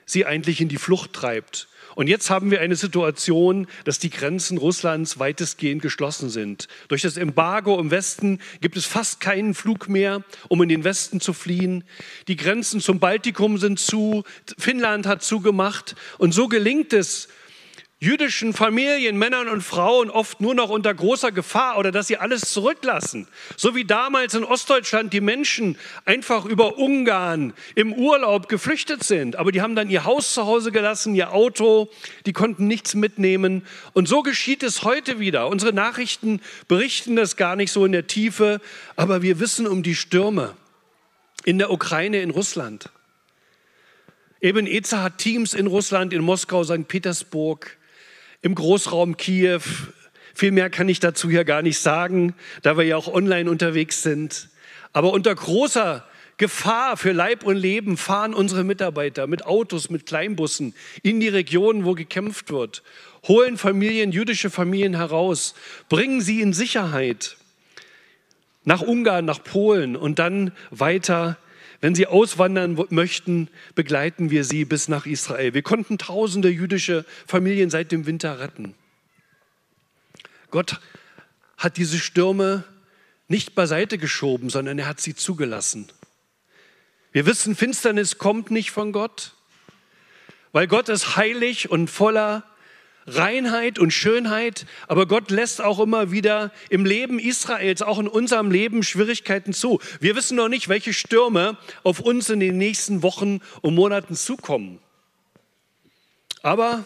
sie 0.05 0.27
eigentlich 0.27 0.61
in 0.61 0.69
die 0.69 0.77
Flucht 0.77 1.13
treibt. 1.13 1.69
Und 1.95 2.07
jetzt 2.07 2.31
haben 2.31 2.53
wir 2.53 2.61
eine 2.61 2.77
Situation, 2.77 3.67
dass 3.83 3.99
die 3.99 4.11
Grenzen 4.11 4.57
Russlands 4.57 5.19
weitestgehend 5.19 5.83
geschlossen 5.83 6.31
sind. 6.31 6.69
Durch 6.87 7.03
das 7.03 7.17
Embargo 7.17 7.81
im 7.81 7.91
Westen 7.91 8.41
gibt 8.61 8.77
es 8.77 8.87
fast 8.87 9.19
keinen 9.19 9.53
Flug 9.53 9.89
mehr, 9.89 10.23
um 10.47 10.63
in 10.63 10.69
den 10.69 10.85
Westen 10.85 11.21
zu 11.21 11.33
fliehen. 11.33 11.83
Die 12.29 12.37
Grenzen 12.37 12.81
zum 12.81 13.01
Baltikum 13.01 13.59
sind 13.59 13.81
zu, 13.81 14.23
Finnland 14.59 15.07
hat 15.09 15.25
zugemacht. 15.25 15.97
Und 16.19 16.33
so 16.33 16.47
gelingt 16.47 16.93
es 16.93 17.29
jüdischen 18.01 18.53
Familien, 18.53 19.19
Männern 19.19 19.49
und 19.49 19.63
Frauen 19.63 20.09
oft 20.09 20.41
nur 20.41 20.55
noch 20.55 20.69
unter 20.69 20.95
großer 20.95 21.33
Gefahr 21.33 21.79
oder 21.79 21.91
dass 21.91 22.07
sie 22.07 22.17
alles 22.17 22.53
zurücklassen. 22.53 23.27
So 23.57 23.75
wie 23.75 23.85
damals 23.85 24.35
in 24.35 24.45
Ostdeutschland 24.45 25.13
die 25.13 25.21
Menschen 25.21 25.77
einfach 26.05 26.45
über 26.45 26.79
Ungarn 26.79 27.53
im 27.75 27.93
Urlaub 27.93 28.49
geflüchtet 28.49 29.03
sind. 29.03 29.35
Aber 29.35 29.51
die 29.51 29.63
haben 29.63 29.75
dann 29.75 29.91
ihr 29.91 30.05
Haus 30.05 30.33
zu 30.33 30.47
Hause 30.47 30.71
gelassen, 30.71 31.17
ihr 31.17 31.33
Auto, 31.33 31.89
die 32.25 32.33
konnten 32.33 32.69
nichts 32.69 32.95
mitnehmen. 32.95 33.67
Und 33.95 34.07
so 34.07 34.23
geschieht 34.23 34.63
es 34.63 34.85
heute 34.85 35.19
wieder. 35.19 35.49
Unsere 35.49 35.73
Nachrichten 35.73 36.41
berichten 36.69 37.17
das 37.17 37.37
gar 37.37 37.57
nicht 37.57 37.73
so 37.73 37.85
in 37.85 37.93
der 37.93 38.07
Tiefe, 38.07 38.61
aber 38.95 39.23
wir 39.23 39.41
wissen 39.41 39.67
um 39.67 39.83
die 39.83 39.97
Stürme 39.97 40.55
in 41.45 41.59
der 41.59 41.73
Ukraine, 41.73 42.21
in 42.23 42.31
Russland. 42.31 42.91
Eben 44.41 44.69
Eza 44.69 45.03
hat 45.03 45.19
Teams 45.19 45.53
in 45.53 45.67
Russland, 45.67 46.13
in 46.13 46.23
Moskau, 46.23 46.63
St. 46.63 46.87
Petersburg 46.87 47.78
im 48.43 48.55
Großraum 48.55 49.17
Kiew. 49.17 49.61
Viel 50.35 50.53
mehr 50.53 50.71
kann 50.71 50.89
ich 50.89 51.01
dazu 51.01 51.29
hier 51.29 51.45
gar 51.45 51.63
nicht 51.63 51.79
sagen, 51.79 52.35
da 52.63 52.77
wir 52.77 52.85
ja 52.85 52.97
auch 52.97 53.09
online 53.09 53.51
unterwegs 53.51 54.03
sind. 54.03 54.49
Aber 54.93 55.13
unter 55.13 55.35
großer 55.35 56.05
Gefahr 56.37 56.97
für 56.97 57.11
Leib 57.11 57.45
und 57.45 57.57
Leben 57.57 57.97
fahren 57.97 58.33
unsere 58.33 58.63
Mitarbeiter 58.63 59.27
mit 59.27 59.45
Autos, 59.45 59.91
mit 59.91 60.07
Kleinbussen 60.07 60.73
in 61.03 61.19
die 61.19 61.29
Regionen, 61.29 61.85
wo 61.85 61.95
gekämpft 61.95 62.51
wird, 62.51 62.85
holen 63.27 63.59
Familien, 63.59 64.13
jüdische 64.13 64.49
Familien 64.49 64.95
heraus, 64.95 65.55
bringen 65.89 66.21
sie 66.21 66.41
in 66.41 66.53
Sicherheit 66.53 67.37
nach 68.65 68.83
Ungarn, 68.83 69.25
nach 69.25 69.43
Polen 69.43 69.97
und 69.97 70.21
dann 70.21 70.53
weiter 70.71 71.39
wenn 71.81 71.95
sie 71.95 72.07
auswandern 72.07 72.79
möchten, 72.91 73.49
begleiten 73.75 74.31
wir 74.31 74.45
sie 74.45 74.65
bis 74.65 74.89
nach 74.89 75.07
Israel. 75.07 75.55
Wir 75.55 75.63
konnten 75.63 75.99
tausende 75.99 76.49
jüdische 76.49 77.05
Familien 77.27 77.71
seit 77.71 77.93
dem 77.93 78.07
Winter 78.07 78.41
retten. 78.41 78.75
Gott 80.51 80.81
hat 81.57 81.77
diese 81.77 81.99
Stürme 81.99 82.65
nicht 83.29 83.55
beiseite 83.55 83.99
geschoben, 83.99 84.51
sondern 84.51 84.79
er 84.79 84.89
hat 84.89 85.01
sie 85.01 85.15
zugelassen. 85.15 85.89
Wir 87.13 87.27
wissen, 87.27 87.55
Finsternis 87.55 88.19
kommt 88.19 88.51
nicht 88.51 88.71
von 88.71 88.93
Gott, 88.93 89.35
weil 90.53 90.67
Gott 90.67 90.89
ist 90.89 91.17
heilig 91.17 91.71
und 91.71 91.89
voller 91.89 92.48
Reinheit 93.17 93.79
und 93.79 93.91
Schönheit, 93.91 94.67
aber 94.87 95.07
Gott 95.07 95.31
lässt 95.31 95.61
auch 95.61 95.81
immer 95.81 96.11
wieder 96.11 96.53
im 96.71 96.85
Leben 96.85 97.19
Israels, 97.19 97.83
auch 97.83 97.99
in 97.99 98.09
unserem 98.09 98.51
Leben 98.51 98.83
Schwierigkeiten 98.83 99.53
zu. 99.53 99.81
Wir 100.01 100.17
wissen 100.17 100.37
noch 100.37 100.49
nicht, 100.49 100.69
welche 100.69 100.93
Stürme 100.93 101.57
auf 101.85 102.01
uns 102.01 102.31
in 102.31 102.41
den 102.41 102.59
nächsten 102.59 103.03
Wochen 103.03 103.41
und 103.63 103.75
Monaten 103.75 104.15
zukommen. 104.15 104.81
Aber 106.43 106.85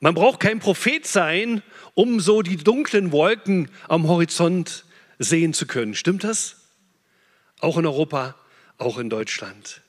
man 0.00 0.14
braucht 0.14 0.40
kein 0.40 0.60
Prophet 0.60 1.06
sein, 1.06 1.62
um 1.94 2.20
so 2.20 2.42
die 2.42 2.56
dunklen 2.56 3.12
Wolken 3.12 3.68
am 3.88 4.08
Horizont 4.08 4.84
sehen 5.18 5.52
zu 5.52 5.66
können. 5.66 5.94
Stimmt 5.94 6.24
das? 6.24 6.56
Auch 7.60 7.76
in 7.76 7.86
Europa, 7.86 8.34
auch 8.78 8.98
in 8.98 9.10
Deutschland. 9.10 9.82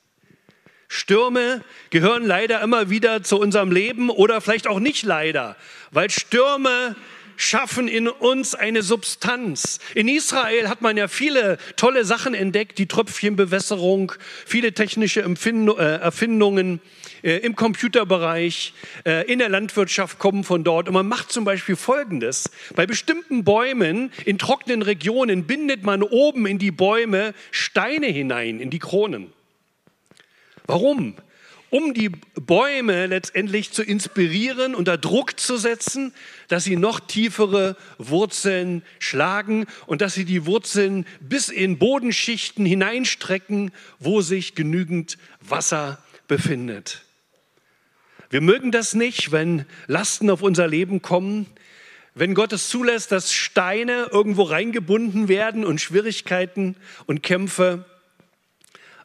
Stürme 0.93 1.63
gehören 1.89 2.25
leider 2.25 2.61
immer 2.61 2.89
wieder 2.89 3.23
zu 3.23 3.39
unserem 3.39 3.71
Leben 3.71 4.09
oder 4.09 4.41
vielleicht 4.41 4.67
auch 4.67 4.81
nicht 4.81 5.03
leider, 5.03 5.55
weil 5.91 6.09
Stürme 6.09 6.97
schaffen 7.37 7.87
in 7.87 8.09
uns 8.09 8.55
eine 8.55 8.81
Substanz. 8.81 9.79
In 9.95 10.09
Israel 10.09 10.67
hat 10.67 10.81
man 10.81 10.97
ja 10.97 11.07
viele 11.07 11.59
tolle 11.77 12.03
Sachen 12.03 12.33
entdeckt, 12.33 12.77
die 12.77 12.87
Tröpfchenbewässerung, 12.87 14.11
viele 14.45 14.73
technische 14.73 15.21
Empfind 15.21 15.69
äh, 15.69 15.95
Erfindungen 15.95 16.81
äh, 17.23 17.37
im 17.37 17.55
Computerbereich, 17.55 18.73
äh, 19.05 19.31
in 19.31 19.39
der 19.39 19.47
Landwirtschaft 19.47 20.19
kommen 20.19 20.43
von 20.43 20.65
dort. 20.65 20.89
Und 20.89 20.93
man 20.93 21.07
macht 21.07 21.31
zum 21.31 21.45
Beispiel 21.45 21.77
Folgendes. 21.77 22.51
Bei 22.75 22.85
bestimmten 22.85 23.45
Bäumen 23.45 24.11
in 24.25 24.37
trockenen 24.37 24.81
Regionen 24.81 25.45
bindet 25.45 25.83
man 25.83 26.03
oben 26.03 26.45
in 26.47 26.59
die 26.59 26.71
Bäume 26.71 27.33
Steine 27.51 28.07
hinein, 28.07 28.59
in 28.59 28.69
die 28.69 28.79
Kronen. 28.79 29.31
Warum? 30.65 31.15
Um 31.69 31.93
die 31.93 32.09
Bäume 32.09 33.05
letztendlich 33.05 33.71
zu 33.71 33.81
inspirieren, 33.81 34.75
unter 34.75 34.97
Druck 34.97 35.39
zu 35.39 35.55
setzen, 35.55 36.13
dass 36.49 36.65
sie 36.65 36.75
noch 36.75 36.99
tiefere 36.99 37.77
Wurzeln 37.97 38.83
schlagen 38.99 39.65
und 39.85 40.01
dass 40.01 40.13
sie 40.13 40.25
die 40.25 40.45
Wurzeln 40.45 41.05
bis 41.21 41.47
in 41.47 41.77
Bodenschichten 41.77 42.65
hineinstrecken, 42.65 43.71
wo 43.99 44.19
sich 44.19 44.53
genügend 44.53 45.17
Wasser 45.39 46.03
befindet. 46.27 47.05
Wir 48.29 48.41
mögen 48.41 48.71
das 48.71 48.93
nicht, 48.93 49.31
wenn 49.31 49.65
Lasten 49.87 50.29
auf 50.29 50.41
unser 50.41 50.67
Leben 50.67 51.01
kommen, 51.01 51.45
wenn 52.15 52.33
Gott 52.33 52.51
es 52.51 52.69
zulässt, 52.69 53.11
dass 53.11 53.33
Steine 53.33 54.09
irgendwo 54.11 54.43
reingebunden 54.43 55.29
werden 55.29 55.65
und 55.65 55.79
Schwierigkeiten 55.79 56.75
und 57.05 57.23
Kämpfe 57.23 57.85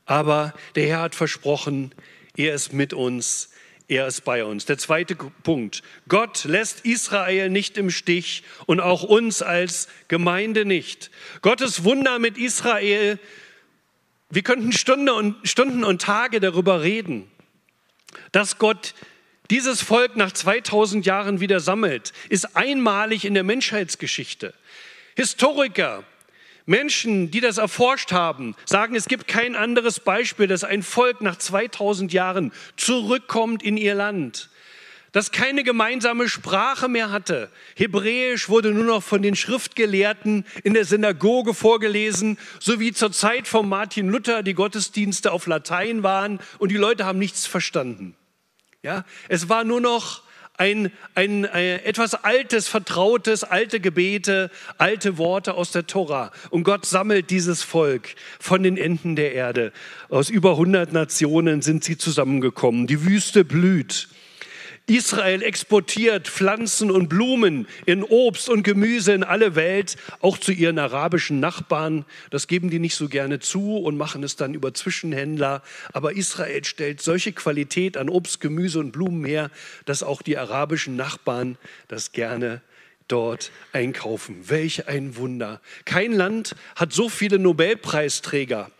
aber 0.06 0.54
der 0.76 0.86
Herr 0.86 1.00
hat 1.02 1.14
versprochen, 1.14 1.94
er 2.36 2.54
ist 2.54 2.72
mit 2.72 2.94
uns, 2.94 3.50
er 3.88 4.06
ist 4.06 4.24
bei 4.24 4.44
uns. 4.44 4.64
Der 4.64 4.78
zweite 4.78 5.14
Punkt. 5.14 5.82
Gott 6.08 6.44
lässt 6.44 6.80
Israel 6.80 7.50
nicht 7.50 7.76
im 7.76 7.90
Stich 7.90 8.42
und 8.66 8.80
auch 8.80 9.02
uns 9.02 9.42
als 9.42 9.88
Gemeinde 10.08 10.64
nicht. 10.64 11.10
Gottes 11.42 11.84
Wunder 11.84 12.18
mit 12.18 12.38
Israel, 12.38 13.18
wir 14.30 14.42
könnten 14.42 14.72
Stunden 14.72 15.08
und, 15.08 15.48
Stunden 15.48 15.84
und 15.84 16.02
Tage 16.02 16.40
darüber 16.40 16.82
reden, 16.82 17.30
dass 18.32 18.58
Gott 18.58 18.94
dieses 19.50 19.80
Volk 19.82 20.16
nach 20.16 20.32
2000 20.32 21.06
Jahren 21.06 21.40
wieder 21.40 21.60
sammelt, 21.60 22.12
ist 22.28 22.56
einmalig 22.56 23.24
in 23.24 23.34
der 23.34 23.44
Menschheitsgeschichte. 23.44 24.52
Historiker 25.14 26.04
Menschen, 26.66 27.30
die 27.30 27.40
das 27.40 27.58
erforscht 27.58 28.10
haben, 28.10 28.56
sagen, 28.64 28.96
es 28.96 29.06
gibt 29.06 29.28
kein 29.28 29.54
anderes 29.54 30.00
Beispiel, 30.00 30.48
dass 30.48 30.64
ein 30.64 30.82
Volk 30.82 31.20
nach 31.20 31.36
2000 31.36 32.12
Jahren 32.12 32.52
zurückkommt 32.76 33.62
in 33.62 33.76
ihr 33.76 33.94
Land. 33.94 34.50
das 35.12 35.30
keine 35.30 35.64
gemeinsame 35.64 36.28
Sprache 36.28 36.88
mehr 36.88 37.10
hatte. 37.10 37.50
Hebräisch 37.74 38.50
wurde 38.50 38.72
nur 38.72 38.84
noch 38.84 39.02
von 39.02 39.22
den 39.22 39.34
Schriftgelehrten 39.34 40.44
in 40.62 40.74
der 40.74 40.84
Synagoge 40.84 41.54
vorgelesen, 41.54 42.36
so 42.60 42.80
wie 42.80 42.92
zur 42.92 43.12
Zeit 43.12 43.48
von 43.48 43.66
Martin 43.66 44.10
Luther 44.10 44.42
die 44.42 44.52
Gottesdienste 44.52 45.32
auf 45.32 45.46
Latein 45.46 46.02
waren 46.02 46.38
und 46.58 46.70
die 46.70 46.76
Leute 46.76 47.06
haben 47.06 47.18
nichts 47.18 47.46
verstanden. 47.46 48.14
Ja, 48.82 49.06
es 49.28 49.48
war 49.48 49.64
nur 49.64 49.80
noch 49.80 50.20
ein, 50.58 50.90
ein, 51.14 51.44
äh, 51.44 51.76
etwas 51.84 52.14
Altes, 52.14 52.68
Vertrautes, 52.68 53.44
alte 53.44 53.80
Gebete, 53.80 54.50
alte 54.78 55.18
Worte 55.18 55.54
aus 55.54 55.70
der 55.70 55.86
Tora. 55.86 56.32
Und 56.50 56.64
Gott 56.64 56.86
sammelt 56.86 57.30
dieses 57.30 57.62
Volk 57.62 58.14
von 58.40 58.62
den 58.62 58.76
Enden 58.76 59.16
der 59.16 59.34
Erde. 59.34 59.72
Aus 60.08 60.30
über 60.30 60.52
100 60.52 60.92
Nationen 60.92 61.62
sind 61.62 61.84
sie 61.84 61.98
zusammengekommen. 61.98 62.86
Die 62.86 63.04
Wüste 63.04 63.44
blüht. 63.44 64.08
Israel 64.88 65.42
exportiert 65.42 66.28
Pflanzen 66.28 66.92
und 66.92 67.08
Blumen 67.08 67.66
in 67.86 68.04
Obst 68.04 68.48
und 68.48 68.62
Gemüse 68.62 69.12
in 69.14 69.24
alle 69.24 69.56
Welt, 69.56 69.96
auch 70.20 70.38
zu 70.38 70.52
ihren 70.52 70.78
arabischen 70.78 71.40
Nachbarn. 71.40 72.04
Das 72.30 72.46
geben 72.46 72.70
die 72.70 72.78
nicht 72.78 72.94
so 72.94 73.08
gerne 73.08 73.40
zu 73.40 73.78
und 73.78 73.96
machen 73.96 74.22
es 74.22 74.36
dann 74.36 74.54
über 74.54 74.74
Zwischenhändler. 74.74 75.62
Aber 75.92 76.12
Israel 76.12 76.64
stellt 76.64 77.02
solche 77.02 77.32
Qualität 77.32 77.96
an 77.96 78.08
Obst, 78.08 78.40
Gemüse 78.40 78.78
und 78.78 78.92
Blumen 78.92 79.24
her, 79.24 79.50
dass 79.86 80.04
auch 80.04 80.22
die 80.22 80.38
arabischen 80.38 80.94
Nachbarn 80.94 81.58
das 81.88 82.12
gerne 82.12 82.62
dort 83.08 83.50
einkaufen. 83.72 84.48
Welch 84.48 84.86
ein 84.86 85.16
Wunder. 85.16 85.60
Kein 85.84 86.12
Land 86.12 86.54
hat 86.76 86.92
so 86.92 87.08
viele 87.08 87.40
Nobelpreisträger 87.40 88.70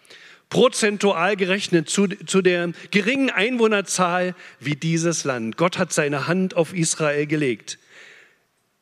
prozentual 0.48 1.36
gerechnet 1.36 1.88
zu, 1.88 2.06
zu 2.06 2.42
der 2.42 2.72
geringen 2.90 3.30
Einwohnerzahl 3.30 4.34
wie 4.60 4.76
dieses 4.76 5.24
Land. 5.24 5.56
Gott 5.56 5.78
hat 5.78 5.92
seine 5.92 6.28
Hand 6.28 6.54
auf 6.54 6.74
Israel 6.74 7.26
gelegt. 7.26 7.78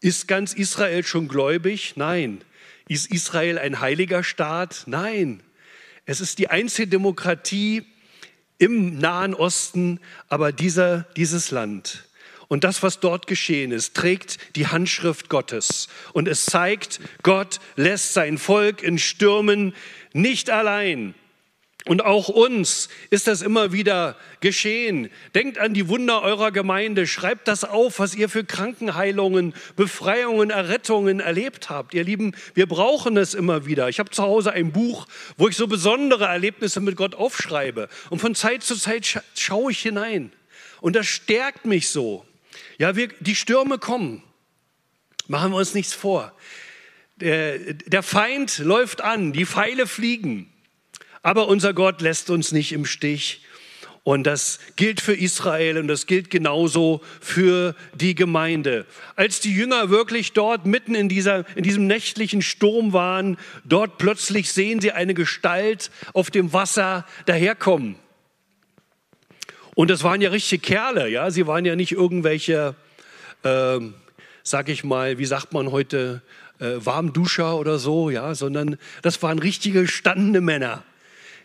Ist 0.01 0.29
ganz 0.29 0.53
Israel 0.53 1.03
schon 1.05 1.29
gläubig? 1.29 1.95
Nein. 1.97 2.43
Ist 2.89 3.11
Israel 3.11 3.59
ein 3.59 3.81
heiliger 3.81 4.23
Staat? 4.23 4.83
Nein. 4.87 5.43
Es 6.05 6.21
ist 6.21 6.39
die 6.39 6.51
einzige 6.51 6.89
Demokratie 6.89 7.85
im 8.59 8.99
Nahen 8.99 9.35
Osten, 9.35 10.01
aber 10.29 10.53
dieser, 10.53 11.07
dieses 11.17 11.51
Land. 11.51 12.05
Und 12.49 12.65
das, 12.65 12.83
was 12.83 13.01
dort 13.01 13.27
geschehen 13.27 13.73
ist, 13.73 13.95
trägt 13.95 14.39
die 14.57 14.67
Handschrift 14.67 15.31
Gottes. 15.31 15.89
Und 16.13 16.29
es 16.29 16.45
zeigt, 16.45 17.01
Gott 17.23 17.59
lässt 17.77 18.13
sein 18.13 18.37
Volk 18.37 18.83
in 18.83 18.99
Stürmen 18.99 19.75
nicht 20.13 20.51
allein. 20.51 21.15
Und 21.87 22.03
auch 22.03 22.29
uns 22.29 22.89
ist 23.11 23.27
das 23.27 23.43
immer 23.43 23.73
wieder 23.73 24.17
geschehen. 24.41 25.11
Denkt 25.35 25.59
an 25.59 25.75
die 25.75 25.87
Wunder 25.89 26.23
eurer 26.23 26.51
Gemeinde. 26.51 27.07
Schreibt 27.07 27.47
das 27.47 27.63
auf, 27.63 27.99
was 27.99 28.15
ihr 28.15 28.31
für 28.31 28.43
Krankenheilungen, 28.43 29.53
Befreiungen, 29.77 30.49
Errettungen 30.49 31.21
erlebt 31.21 31.69
habt. 31.69 31.93
Ihr 31.93 32.05
Lieben, 32.05 32.35
wir 32.55 32.67
brauchen 32.67 33.19
es 33.19 33.35
immer 33.35 33.67
wieder. 33.67 33.91
Ich 33.91 33.99
habe 33.99 34.09
zu 34.09 34.23
Hause 34.23 34.53
ein 34.53 34.73
Buch, 34.73 35.07
wo 35.37 35.47
ich 35.49 35.57
so 35.57 35.67
besondere 35.67 36.25
Erlebnisse 36.25 36.81
mit 36.81 36.97
Gott 36.97 37.15
aufschreibe. 37.15 37.91
Und 38.09 38.19
von 38.19 38.35
Zeit 38.35 38.63
zu 38.63 38.77
Zeit 38.77 39.05
scha 39.05 39.23
schaue 39.37 39.71
ich 39.71 39.81
hinein. 39.81 40.33
Und 40.81 40.97
das 40.97 41.07
stärkt 41.07 41.67
mich 41.67 41.91
so. 41.91 42.25
Ja, 42.79 42.97
wir, 42.97 43.09
die 43.21 43.37
Stürme 43.37 43.77
kommen. 43.77 44.23
Machen 45.29 45.53
wir 45.53 45.59
uns 45.59 45.75
nichts 45.75 45.93
vor. 45.93 46.33
Der, 47.17 47.59
der 47.75 48.03
Feind 48.03 48.59
läuft 48.59 49.03
an, 49.03 49.35
die 49.35 49.45
Pfeile 49.45 49.87
fliegen. 49.87 50.51
Aber 51.25 51.49
unser 51.49 51.73
Gott 51.73 52.03
lässt 52.03 52.29
uns 52.29 52.53
nicht 52.53 52.73
im 52.73 52.85
Stich. 52.85 53.41
Und 54.03 54.25
das 54.25 54.59
gilt 54.77 55.01
für 55.01 55.15
Israel 55.15 55.79
und 55.79 55.89
das 55.89 56.07
gilt 56.07 56.29
genauso 56.29 57.01
für 57.23 57.75
die 57.95 58.15
Gemeinde. 58.15 58.85
Als 59.17 59.41
die 59.41 59.55
Jünger 59.55 59.89
wirklich 59.89 60.35
dort 60.35 60.67
mitten 60.67 60.95
in, 60.95 61.09
dieser, 61.09 61.47
in 61.57 61.63
diesem 61.63 61.87
nächtlichen 61.87 62.43
Sturm 62.43 62.93
waren, 62.93 63.39
dort 63.65 63.97
plötzlich 63.97 64.53
sehen 64.53 64.83
sie 64.83 64.93
eine 64.93 65.15
Gestalt 65.15 65.91
auf 66.13 66.31
dem 66.31 66.53
Wasser 66.53 67.07
daherkommen. 67.25 67.97
Und 69.75 69.89
das 69.89 70.05
waren 70.05 70.21
ja 70.21 70.29
richtige 70.29 70.61
Kerle, 70.61 71.09
ja. 71.09 71.31
Sie 71.31 71.47
waren 71.47 71.65
ja 71.65 71.75
nicht 71.75 71.93
irgendwelche, 71.93 72.75
äh, 73.45 73.81
sag 74.43 74.69
ich 74.69 74.85
mal, 74.85 75.17
wie 75.17 75.25
sagt 75.25 75.55
man 75.55 75.71
heute, 75.71 76.21
äh, 76.61 76.73
Warmduscher 76.77 77.57
oder 77.57 77.79
so, 77.79 78.11
ja, 78.11 78.35
sondern 78.35 78.77
das 79.01 79.23
waren 79.23 79.39
richtige 79.39 79.89
standende 79.89 80.43
Männer. 80.43 80.85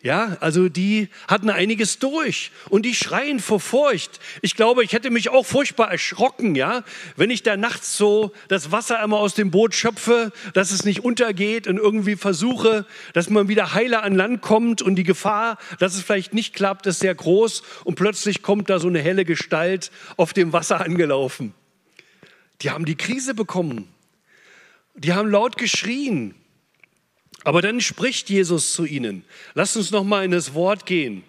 Ja, 0.01 0.37
also 0.39 0.69
die 0.69 1.09
hatten 1.27 1.49
einiges 1.49 1.99
durch 1.99 2.51
und 2.69 2.85
die 2.85 2.95
schreien 2.95 3.39
vor 3.41 3.59
Furcht. 3.59 4.21
Ich 4.41 4.55
glaube, 4.55 4.81
ich 4.85 4.93
hätte 4.93 5.09
mich 5.09 5.27
auch 5.27 5.45
furchtbar 5.45 5.91
erschrocken, 5.91 6.55
ja, 6.55 6.83
wenn 7.17 7.29
ich 7.29 7.43
da 7.43 7.57
nachts 7.57 7.97
so 7.97 8.31
das 8.47 8.71
Wasser 8.71 8.99
einmal 8.99 9.19
aus 9.19 9.33
dem 9.33 9.51
Boot 9.51 9.75
schöpfe, 9.75 10.31
dass 10.53 10.71
es 10.71 10.85
nicht 10.85 11.03
untergeht 11.03 11.67
und 11.67 11.77
irgendwie 11.77 12.15
versuche, 12.15 12.85
dass 13.13 13.29
man 13.29 13.49
wieder 13.49 13.73
heiler 13.73 14.03
an 14.03 14.15
Land 14.15 14.41
kommt 14.41 14.81
und 14.81 14.95
die 14.95 15.03
Gefahr, 15.03 15.57
dass 15.79 15.95
es 15.95 16.01
vielleicht 16.01 16.33
nicht 16.33 16.55
klappt, 16.55 16.87
ist 16.87 16.99
sehr 16.99 17.13
groß 17.13 17.61
und 17.83 17.95
plötzlich 17.95 18.41
kommt 18.41 18.69
da 18.69 18.79
so 18.79 18.87
eine 18.87 19.01
helle 19.01 19.25
Gestalt 19.25 19.91
auf 20.15 20.31
dem 20.31 20.53
Wasser 20.53 20.79
angelaufen. 20.79 21.53
Die 22.61 22.69
haben 22.69 22.85
die 22.85 22.95
Krise 22.95 23.33
bekommen. 23.33 23.89
Die 24.95 25.11
haben 25.11 25.29
laut 25.29 25.57
geschrien. 25.57 26.35
Aber 27.43 27.61
dann 27.61 27.81
spricht 27.81 28.29
Jesus 28.29 28.73
zu 28.73 28.85
ihnen. 28.85 29.23
Lasst 29.53 29.77
uns 29.77 29.91
noch 29.91 30.03
mal 30.03 30.25
in 30.25 30.31
das 30.31 30.53
Wort 30.53 30.85
gehen. 30.85 31.23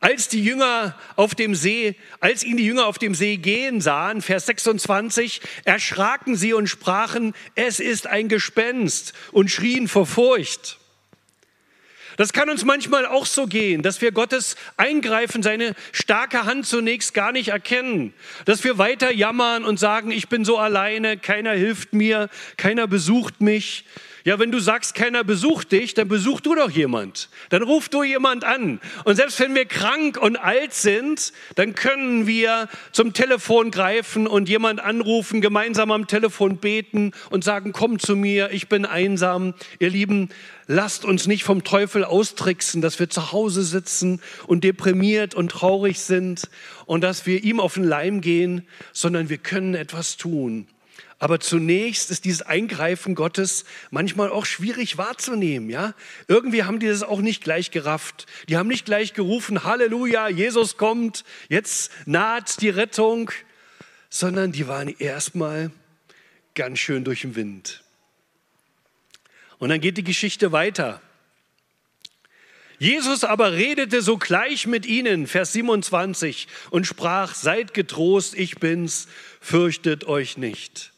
Als 0.00 0.28
die 0.28 0.42
Jünger 0.42 0.98
auf 1.16 1.34
dem 1.34 1.54
See, 1.54 1.94
als 2.20 2.42
ihn 2.42 2.56
die 2.56 2.64
Jünger 2.64 2.86
auf 2.86 2.96
dem 2.96 3.14
See 3.14 3.36
gehen 3.36 3.82
sahen, 3.82 4.22
Vers 4.22 4.46
26, 4.46 5.42
erschraken 5.64 6.36
sie 6.36 6.54
und 6.54 6.68
sprachen, 6.68 7.34
es 7.54 7.80
ist 7.80 8.06
ein 8.06 8.28
Gespenst 8.28 9.12
und 9.30 9.50
schrien 9.50 9.88
vor 9.88 10.06
Furcht. 10.06 10.79
Das 12.20 12.34
kann 12.34 12.50
uns 12.50 12.66
manchmal 12.66 13.06
auch 13.06 13.24
so 13.24 13.46
gehen, 13.46 13.80
dass 13.80 14.02
wir 14.02 14.12
Gottes 14.12 14.56
Eingreifen, 14.76 15.42
seine 15.42 15.74
starke 15.90 16.44
Hand 16.44 16.66
zunächst 16.66 17.14
gar 17.14 17.32
nicht 17.32 17.48
erkennen, 17.48 18.12
dass 18.44 18.62
wir 18.62 18.76
weiter 18.76 19.10
jammern 19.10 19.64
und 19.64 19.80
sagen, 19.80 20.10
ich 20.10 20.28
bin 20.28 20.44
so 20.44 20.58
alleine, 20.58 21.16
keiner 21.16 21.52
hilft 21.52 21.94
mir, 21.94 22.28
keiner 22.58 22.86
besucht 22.86 23.40
mich. 23.40 23.86
Ja, 24.24 24.38
wenn 24.38 24.52
du 24.52 24.58
sagst, 24.58 24.94
keiner 24.94 25.24
besucht 25.24 25.72
dich, 25.72 25.94
dann 25.94 26.08
besuch 26.08 26.40
du 26.40 26.54
doch 26.54 26.70
jemand. 26.70 27.30
Dann 27.48 27.62
ruf 27.62 27.88
du 27.88 28.02
jemand 28.02 28.44
an. 28.44 28.80
Und 29.04 29.16
selbst 29.16 29.40
wenn 29.40 29.54
wir 29.54 29.64
krank 29.64 30.18
und 30.20 30.36
alt 30.36 30.74
sind, 30.74 31.32
dann 31.54 31.74
können 31.74 32.26
wir 32.26 32.68
zum 32.92 33.14
Telefon 33.14 33.70
greifen 33.70 34.26
und 34.26 34.48
jemand 34.48 34.80
anrufen, 34.80 35.40
gemeinsam 35.40 35.90
am 35.90 36.06
Telefon 36.06 36.58
beten 36.58 37.12
und 37.30 37.44
sagen, 37.44 37.72
komm 37.72 37.98
zu 37.98 38.14
mir, 38.14 38.50
ich 38.52 38.68
bin 38.68 38.84
einsam. 38.84 39.54
Ihr 39.78 39.90
Lieben, 39.90 40.28
lasst 40.66 41.04
uns 41.04 41.26
nicht 41.26 41.44
vom 41.44 41.64
Teufel 41.64 42.04
austricksen, 42.04 42.82
dass 42.82 42.98
wir 42.98 43.08
zu 43.08 43.32
Hause 43.32 43.62
sitzen 43.62 44.20
und 44.46 44.64
deprimiert 44.64 45.34
und 45.34 45.50
traurig 45.50 45.98
sind 45.98 46.48
und 46.86 47.02
dass 47.02 47.26
wir 47.26 47.42
ihm 47.42 47.58
auf 47.58 47.74
den 47.74 47.84
Leim 47.84 48.20
gehen, 48.20 48.66
sondern 48.92 49.30
wir 49.30 49.38
können 49.38 49.74
etwas 49.74 50.16
tun. 50.16 50.66
Aber 51.20 51.38
zunächst 51.38 52.10
ist 52.10 52.24
dieses 52.24 52.40
Eingreifen 52.40 53.14
Gottes 53.14 53.66
manchmal 53.90 54.30
auch 54.30 54.46
schwierig 54.46 54.96
wahrzunehmen, 54.96 55.68
ja? 55.68 55.94
Irgendwie 56.28 56.64
haben 56.64 56.80
die 56.80 56.88
das 56.88 57.02
auch 57.02 57.20
nicht 57.20 57.44
gleich 57.44 57.70
gerafft. 57.70 58.26
Die 58.48 58.56
haben 58.56 58.68
nicht 58.68 58.86
gleich 58.86 59.12
gerufen, 59.12 59.62
Halleluja, 59.62 60.28
Jesus 60.28 60.78
kommt, 60.78 61.24
jetzt 61.50 61.92
naht 62.06 62.62
die 62.62 62.70
Rettung, 62.70 63.30
sondern 64.08 64.50
die 64.50 64.66
waren 64.66 64.88
erstmal 64.88 65.70
ganz 66.54 66.78
schön 66.78 67.04
durch 67.04 67.20
den 67.20 67.36
Wind. 67.36 67.84
Und 69.58 69.68
dann 69.68 69.80
geht 69.80 69.98
die 69.98 70.04
Geschichte 70.04 70.52
weiter. 70.52 71.02
Jesus 72.78 73.24
aber 73.24 73.52
redete 73.52 74.00
sogleich 74.00 74.66
mit 74.66 74.86
ihnen, 74.86 75.26
Vers 75.26 75.52
27, 75.52 76.48
und 76.70 76.86
sprach, 76.86 77.34
seid 77.34 77.74
getrost, 77.74 78.34
ich 78.34 78.54
bin's, 78.56 79.06
fürchtet 79.38 80.04
euch 80.04 80.38
nicht. 80.38 80.89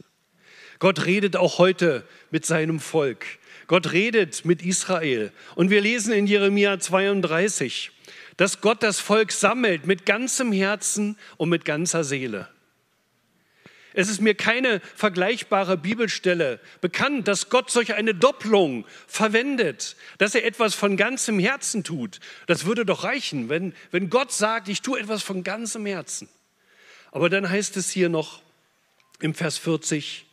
Gott 0.82 1.06
redet 1.06 1.36
auch 1.36 1.58
heute 1.58 2.02
mit 2.32 2.44
seinem 2.44 2.80
Volk. 2.80 3.24
Gott 3.68 3.92
redet 3.92 4.44
mit 4.44 4.62
Israel. 4.62 5.30
Und 5.54 5.70
wir 5.70 5.80
lesen 5.80 6.12
in 6.12 6.26
Jeremia 6.26 6.80
32, 6.80 7.92
dass 8.36 8.60
Gott 8.60 8.82
das 8.82 8.98
Volk 8.98 9.30
sammelt 9.30 9.86
mit 9.86 10.06
ganzem 10.06 10.50
Herzen 10.50 11.16
und 11.36 11.50
mit 11.50 11.64
ganzer 11.64 12.02
Seele. 12.02 12.48
Es 13.94 14.08
ist 14.08 14.20
mir 14.20 14.34
keine 14.34 14.80
vergleichbare 14.96 15.76
Bibelstelle 15.76 16.58
bekannt, 16.80 17.28
dass 17.28 17.48
Gott 17.48 17.70
solch 17.70 17.94
eine 17.94 18.12
Doppelung 18.12 18.84
verwendet, 19.06 19.94
dass 20.18 20.34
er 20.34 20.44
etwas 20.44 20.74
von 20.74 20.96
ganzem 20.96 21.38
Herzen 21.38 21.84
tut. 21.84 22.18
Das 22.48 22.64
würde 22.64 22.84
doch 22.84 23.04
reichen, 23.04 23.48
wenn, 23.48 23.72
wenn 23.92 24.10
Gott 24.10 24.32
sagt, 24.32 24.68
ich 24.68 24.82
tue 24.82 24.98
etwas 24.98 25.22
von 25.22 25.44
ganzem 25.44 25.86
Herzen. 25.86 26.28
Aber 27.12 27.30
dann 27.30 27.48
heißt 27.48 27.76
es 27.76 27.88
hier 27.88 28.08
noch 28.08 28.42
im 29.20 29.32
Vers 29.32 29.58
40, 29.58 30.26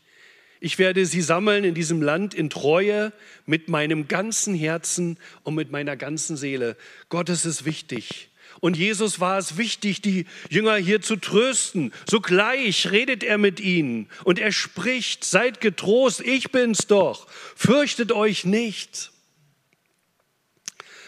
ich 0.60 0.78
werde 0.78 1.06
sie 1.06 1.22
sammeln 1.22 1.64
in 1.64 1.74
diesem 1.74 2.02
Land 2.02 2.34
in 2.34 2.50
Treue 2.50 3.14
mit 3.46 3.70
meinem 3.70 4.08
ganzen 4.08 4.56
Herzen 4.56 5.18
und 5.44 5.56
mit 5.56 5.72
meiner 5.72 5.96
ganzen 5.96 6.36
Seele. 6.36 6.76
Gott, 7.08 7.30
es 7.30 7.46
ist 7.46 7.66
wichtig, 7.66 8.30
Und 8.62 8.76
Jesus 8.76 9.20
war 9.20 9.38
es 9.38 9.58
wichtig, 9.58 10.02
die 10.02 10.26
Jünger 10.50 10.76
hier 10.76 11.02
zu 11.02 11.16
trösten. 11.16 11.94
Sogleich 12.10 12.92
redet 12.92 13.24
er 13.24 13.38
mit 13.38 13.60
ihnen 13.60 14.10
und 14.26 14.38
er 14.38 14.52
spricht, 14.52 15.24
seid 15.24 15.62
getrost, 15.62 16.20
ich 16.22 16.52
bin's 16.52 16.88
doch, 16.88 17.30
fürchtet 17.56 18.12
euch 18.12 18.44
nicht. 18.44 19.12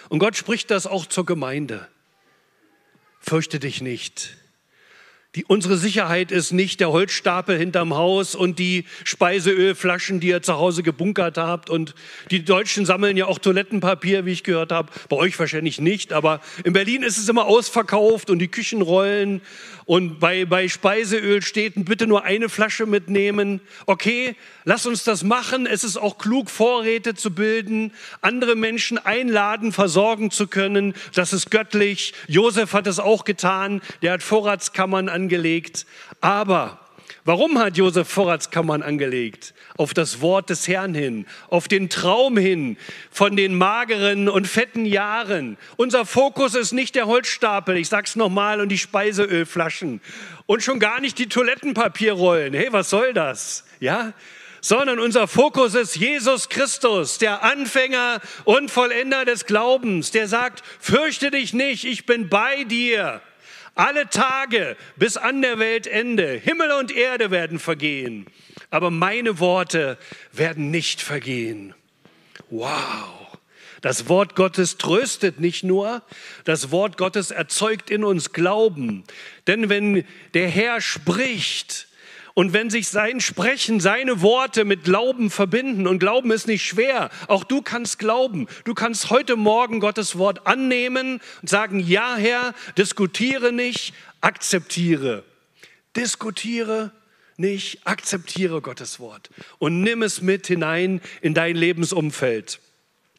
Und 0.07 0.19
Gott 0.19 0.37
spricht 0.37 0.71
das 0.71 0.87
auch 0.87 1.05
zur 1.05 1.25
Gemeinde. 1.25 1.87
Fürchte 3.19 3.59
dich 3.59 3.81
nicht. 3.81 4.37
Die, 5.35 5.45
unsere 5.45 5.77
Sicherheit 5.77 6.29
ist 6.29 6.51
nicht 6.51 6.81
der 6.81 6.91
Holzstapel 6.91 7.57
hinterm 7.57 7.95
Haus 7.95 8.35
und 8.35 8.59
die 8.59 8.83
Speiseölflaschen, 9.05 10.19
die 10.19 10.27
ihr 10.27 10.41
zu 10.41 10.57
Hause 10.57 10.83
gebunkert 10.83 11.37
habt. 11.37 11.69
Und 11.69 11.95
die 12.31 12.43
Deutschen 12.43 12.85
sammeln 12.85 13.15
ja 13.15 13.27
auch 13.27 13.39
Toilettenpapier, 13.39 14.25
wie 14.25 14.33
ich 14.33 14.43
gehört 14.43 14.73
habe. 14.73 14.91
Bei 15.07 15.15
euch 15.15 15.39
wahrscheinlich 15.39 15.79
nicht, 15.79 16.11
aber 16.11 16.41
in 16.65 16.73
Berlin 16.73 17.01
ist 17.01 17.17
es 17.17 17.29
immer 17.29 17.45
ausverkauft 17.45 18.29
und 18.29 18.39
die 18.39 18.49
Küchenrollen 18.49 19.39
und 19.85 20.19
bei, 20.19 20.45
bei 20.45 20.69
Speiseöl 20.69 21.41
steht, 21.41 21.73
bitte 21.75 22.07
nur 22.07 22.23
eine 22.23 22.49
Flasche 22.49 22.85
mitnehmen. 22.85 23.61
Okay, 23.87 24.35
lass 24.63 24.85
uns 24.85 25.03
das 25.03 25.23
machen. 25.23 25.65
Es 25.65 25.83
ist 25.83 25.97
auch 25.97 26.17
klug, 26.17 26.49
Vorräte 26.49 27.13
zu 27.13 27.31
bilden, 27.31 27.91
andere 28.21 28.55
Menschen 28.55 28.97
einladen, 28.97 29.71
versorgen 29.71 30.31
zu 30.31 30.47
können. 30.47 30.93
Das 31.13 31.33
ist 31.33 31.51
göttlich. 31.51 32.13
Josef 32.27 32.73
hat 32.73 32.87
es 32.87 32.99
auch 32.99 33.25
getan. 33.25 33.81
Der 34.01 34.13
hat 34.13 34.23
Vorratskammern 34.23 35.09
angelegt. 35.21 35.85
Aber 36.19 36.77
Warum 37.23 37.59
hat 37.59 37.77
Josef 37.77 38.07
Vorratskammern 38.07 38.81
angelegt? 38.81 39.53
Auf 39.77 39.93
das 39.93 40.21
Wort 40.21 40.49
des 40.49 40.67
Herrn 40.67 40.95
hin, 40.95 41.27
auf 41.49 41.67
den 41.67 41.87
Traum 41.87 42.35
hin 42.35 42.77
von 43.11 43.35
den 43.35 43.55
mageren 43.55 44.27
und 44.27 44.47
fetten 44.47 44.85
Jahren. 44.85 45.57
Unser 45.77 46.05
Fokus 46.05 46.55
ist 46.55 46.71
nicht 46.71 46.95
der 46.95 47.05
Holzstapel, 47.05 47.77
ich 47.77 47.89
sag's 47.89 48.15
nochmal, 48.15 48.59
und 48.59 48.69
die 48.69 48.79
Speiseölflaschen 48.79 50.01
und 50.47 50.63
schon 50.63 50.79
gar 50.79 50.99
nicht 50.99 51.19
die 51.19 51.29
Toilettenpapierrollen. 51.29 52.55
Hey, 52.55 52.69
was 52.71 52.89
soll 52.89 53.13
das? 53.13 53.65
Ja? 53.79 54.13
Sondern 54.61 54.99
unser 54.99 55.27
Fokus 55.27 55.75
ist 55.75 55.95
Jesus 55.95 56.49
Christus, 56.49 57.19
der 57.19 57.43
Anfänger 57.43 58.19
und 58.45 58.71
Vollender 58.71 59.25
des 59.25 59.45
Glaubens, 59.45 60.09
der 60.09 60.27
sagt, 60.27 60.63
fürchte 60.79 61.29
dich 61.29 61.53
nicht, 61.53 61.85
ich 61.85 62.07
bin 62.07 62.29
bei 62.29 62.63
dir. 62.63 63.21
Alle 63.75 64.09
Tage 64.09 64.75
bis 64.97 65.17
an 65.17 65.41
der 65.41 65.57
Weltende, 65.57 66.33
Himmel 66.33 66.71
und 66.71 66.91
Erde 66.91 67.31
werden 67.31 67.57
vergehen, 67.57 68.25
aber 68.69 68.91
meine 68.91 69.39
Worte 69.39 69.97
werden 70.33 70.71
nicht 70.71 71.01
vergehen. 71.01 71.73
Wow. 72.49 73.21
Das 73.81 74.07
Wort 74.09 74.35
Gottes 74.35 74.77
tröstet 74.77 75.39
nicht 75.39 75.63
nur, 75.63 76.03
das 76.43 76.69
Wort 76.69 76.97
Gottes 76.97 77.31
erzeugt 77.31 77.89
in 77.89 78.03
uns 78.03 78.31
Glauben. 78.31 79.03
Denn 79.47 79.69
wenn 79.69 80.05
der 80.35 80.47
Herr 80.49 80.81
spricht, 80.81 81.87
und 82.33 82.53
wenn 82.53 82.69
sich 82.69 82.87
sein 82.87 83.19
Sprechen, 83.19 83.79
seine 83.79 84.21
Worte 84.21 84.63
mit 84.63 84.83
Glauben 84.83 85.29
verbinden, 85.29 85.87
und 85.87 85.99
Glauben 85.99 86.31
ist 86.31 86.47
nicht 86.47 86.65
schwer, 86.65 87.09
auch 87.27 87.43
du 87.43 87.61
kannst 87.61 87.99
glauben. 87.99 88.47
Du 88.63 88.73
kannst 88.73 89.09
heute 89.09 89.35
Morgen 89.35 89.79
Gottes 89.79 90.17
Wort 90.17 90.47
annehmen 90.47 91.19
und 91.41 91.49
sagen, 91.49 91.79
ja 91.79 92.15
Herr, 92.15 92.53
diskutiere 92.77 93.51
nicht, 93.51 93.93
akzeptiere. 94.21 95.23
Diskutiere 95.95 96.91
nicht, 97.35 97.85
akzeptiere 97.85 98.61
Gottes 98.61 98.99
Wort 98.99 99.29
und 99.57 99.81
nimm 99.81 100.01
es 100.03 100.21
mit 100.21 100.47
hinein 100.47 101.01
in 101.21 101.33
dein 101.33 101.55
Lebensumfeld. 101.55 102.59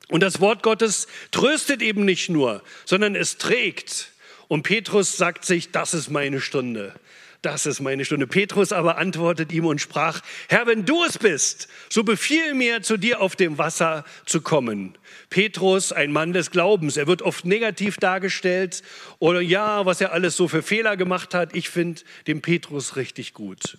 Und 0.08 0.22
das 0.22 0.40
Wort 0.40 0.62
Gottes 0.62 1.06
tröstet 1.32 1.82
eben 1.82 2.04
nicht 2.04 2.30
nur, 2.30 2.62
sondern 2.84 3.14
es 3.14 3.36
trägt. 3.38 4.10
Und 4.48 4.62
Petrus 4.62 5.16
sagt 5.16 5.44
sich, 5.44 5.70
das 5.70 5.94
ist 5.94 6.10
meine 6.10 6.40
Stunde 6.40 6.94
das 7.42 7.66
ist 7.66 7.80
meine 7.80 8.04
Stunde. 8.04 8.26
Petrus 8.26 8.72
aber 8.72 8.98
antwortet 8.98 9.52
ihm 9.52 9.66
und 9.66 9.80
sprach, 9.80 10.20
Herr, 10.48 10.66
wenn 10.66 10.84
du 10.84 11.04
es 11.04 11.18
bist, 11.18 11.68
so 11.90 12.04
befiehl 12.04 12.54
mir, 12.54 12.82
zu 12.82 12.96
dir 12.96 13.20
auf 13.20 13.36
dem 13.36 13.58
Wasser 13.58 14.04
zu 14.24 14.40
kommen. 14.40 14.96
Petrus, 15.28 15.92
ein 15.92 16.12
Mann 16.12 16.32
des 16.32 16.50
Glaubens, 16.52 16.96
er 16.96 17.08
wird 17.08 17.20
oft 17.20 17.44
negativ 17.44 17.96
dargestellt 17.96 18.82
oder 19.18 19.40
ja, 19.40 19.84
was 19.84 20.00
er 20.00 20.12
alles 20.12 20.36
so 20.36 20.46
für 20.46 20.62
Fehler 20.62 20.96
gemacht 20.96 21.34
hat. 21.34 21.54
Ich 21.54 21.68
finde 21.68 22.02
den 22.26 22.42
Petrus 22.42 22.96
richtig 22.96 23.34
gut. 23.34 23.76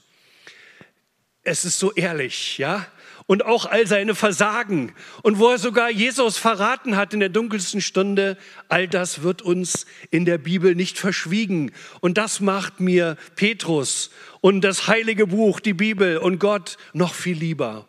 Es 1.44 1.66
ist 1.66 1.80
so 1.80 1.94
ehrlich, 1.94 2.58
ja 2.58 2.86
und 3.26 3.46
auch 3.46 3.66
all 3.66 3.88
seine 3.88 4.16
Versagen 4.16 4.94
und 5.22 5.40
wo 5.40 5.50
er 5.50 5.58
sogar 5.58 5.90
Jesus 5.90 6.38
verraten 6.38 6.96
hat 6.96 7.14
in 7.14 7.20
der 7.20 7.30
dunkelsten 7.30 7.82
Stunde, 7.82 8.38
all 8.70 8.88
das 8.88 9.24
wird 9.24 9.42
uns 9.42 9.86
in 10.12 10.26
der 10.26 10.38
Bibel 10.38 10.76
nicht 10.76 10.98
verschwiegen. 10.98 11.72
Und 12.02 12.18
das 12.18 12.40
macht 12.40 12.80
mir 12.80 13.18
Petrus 13.36 14.12
und 14.42 14.62
das 14.62 14.88
heilige 14.88 15.28
Buch, 15.28 15.60
die 15.60 15.74
Bibel 15.74 16.18
und 16.18 16.40
Gott 16.40 16.78
noch 16.94 17.14
viel 17.14 17.38
lieber. 17.38 17.88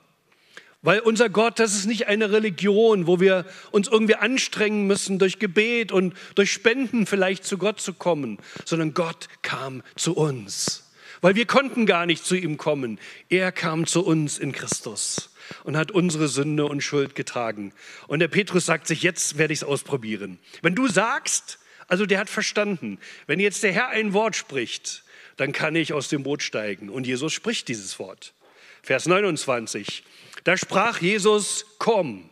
Weil 0.82 1.00
unser 1.00 1.30
Gott, 1.30 1.58
das 1.58 1.74
ist 1.74 1.86
nicht 1.86 2.08
eine 2.08 2.30
Religion, 2.30 3.06
wo 3.06 3.18
wir 3.18 3.46
uns 3.70 3.88
irgendwie 3.88 4.16
anstrengen 4.16 4.86
müssen, 4.86 5.18
durch 5.18 5.38
Gebet 5.38 5.92
und 5.92 6.14
durch 6.34 6.52
Spenden 6.52 7.06
vielleicht 7.06 7.44
zu 7.44 7.56
Gott 7.56 7.80
zu 7.80 7.94
kommen, 7.94 8.38
sondern 8.66 8.92
Gott 8.92 9.28
kam 9.40 9.82
zu 9.96 10.14
uns 10.14 10.83
weil 11.24 11.36
wir 11.36 11.46
konnten 11.46 11.86
gar 11.86 12.04
nicht 12.04 12.22
zu 12.22 12.34
ihm 12.34 12.58
kommen. 12.58 13.00
Er 13.30 13.50
kam 13.50 13.86
zu 13.86 14.04
uns 14.04 14.36
in 14.36 14.52
Christus 14.52 15.34
und 15.62 15.74
hat 15.74 15.90
unsere 15.90 16.28
Sünde 16.28 16.66
und 16.66 16.82
Schuld 16.82 17.14
getragen. 17.14 17.72
Und 18.08 18.18
der 18.18 18.28
Petrus 18.28 18.66
sagt 18.66 18.86
sich, 18.86 19.02
jetzt 19.02 19.38
werde 19.38 19.54
ich 19.54 19.60
es 19.60 19.64
ausprobieren. 19.64 20.38
Wenn 20.60 20.74
du 20.74 20.86
sagst, 20.86 21.60
also 21.88 22.04
der 22.04 22.18
hat 22.18 22.28
verstanden, 22.28 22.98
wenn 23.26 23.40
jetzt 23.40 23.62
der 23.62 23.72
Herr 23.72 23.88
ein 23.88 24.12
Wort 24.12 24.36
spricht, 24.36 25.02
dann 25.38 25.52
kann 25.52 25.74
ich 25.76 25.94
aus 25.94 26.10
dem 26.10 26.24
Boot 26.24 26.42
steigen. 26.42 26.90
Und 26.90 27.06
Jesus 27.06 27.32
spricht 27.32 27.68
dieses 27.68 27.98
Wort. 27.98 28.34
Vers 28.82 29.06
29. 29.06 30.04
Da 30.44 30.58
sprach 30.58 31.00
Jesus, 31.00 31.64
komm. 31.78 32.28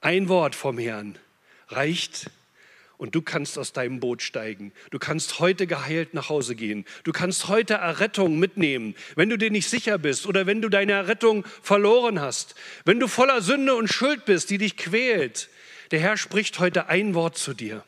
Ein 0.00 0.30
Wort 0.30 0.54
vom 0.54 0.78
Herrn 0.78 1.18
reicht 1.68 2.30
und 2.98 3.14
du 3.14 3.22
kannst 3.22 3.58
aus 3.58 3.72
deinem 3.72 4.00
Boot 4.00 4.22
steigen. 4.22 4.72
Du 4.90 4.98
kannst 4.98 5.38
heute 5.38 5.66
geheilt 5.66 6.14
nach 6.14 6.28
Hause 6.28 6.54
gehen. 6.54 6.84
Du 7.04 7.12
kannst 7.12 7.48
heute 7.48 7.74
Errettung 7.74 8.38
mitnehmen, 8.38 8.94
wenn 9.14 9.30
du 9.30 9.38
dir 9.38 9.50
nicht 9.50 9.70
sicher 9.70 9.98
bist 9.98 10.26
oder 10.26 10.46
wenn 10.46 10.60
du 10.60 10.68
deine 10.68 10.92
Errettung 10.92 11.44
verloren 11.62 12.20
hast. 12.20 12.56
Wenn 12.84 13.00
du 13.00 13.06
voller 13.06 13.40
Sünde 13.40 13.74
und 13.76 13.88
Schuld 13.88 14.24
bist, 14.24 14.50
die 14.50 14.58
dich 14.58 14.76
quält. 14.76 15.48
Der 15.92 16.00
Herr 16.00 16.16
spricht 16.16 16.58
heute 16.58 16.88
ein 16.88 17.14
Wort 17.14 17.38
zu 17.38 17.54
dir. 17.54 17.84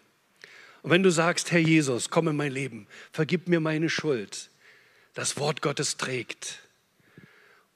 Und 0.83 0.91
wenn 0.91 1.03
du 1.03 1.11
sagst, 1.11 1.51
Herr 1.53 1.61
Jesus, 1.61 2.09
komm 2.09 2.29
in 2.29 2.37
mein 2.37 2.53
Leben, 2.53 2.87
vergib 3.13 3.49
mir 3.49 3.61
meine 3.61 3.91
Schuld, 3.91 4.49
das 5.13 5.37
Wort 5.37 5.61
Gottes 5.61 5.99
trägt. 5.99 6.61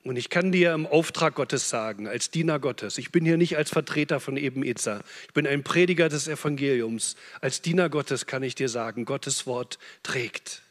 Und 0.04 0.16
ich 0.16 0.28
kann 0.28 0.52
dir 0.52 0.74
im 0.74 0.86
Auftrag 0.86 1.34
Gottes 1.34 1.70
sagen, 1.70 2.06
als 2.06 2.30
Diener 2.30 2.60
Gottes, 2.60 2.98
ich 2.98 3.10
bin 3.10 3.24
hier 3.24 3.38
nicht 3.38 3.56
als 3.56 3.70
Vertreter 3.70 4.20
von 4.20 4.36
Eben 4.36 4.62
Ezer, 4.62 5.02
ich 5.26 5.32
bin 5.32 5.46
ein 5.46 5.64
Prediger 5.64 6.10
des 6.10 6.28
Evangeliums. 6.28 7.16
Als 7.40 7.62
Diener 7.62 7.88
Gottes 7.88 8.26
kann 8.26 8.42
ich 8.42 8.54
dir 8.54 8.68
sagen, 8.68 9.06
Gottes 9.06 9.46
Wort 9.46 9.78
trägt. 10.02 10.62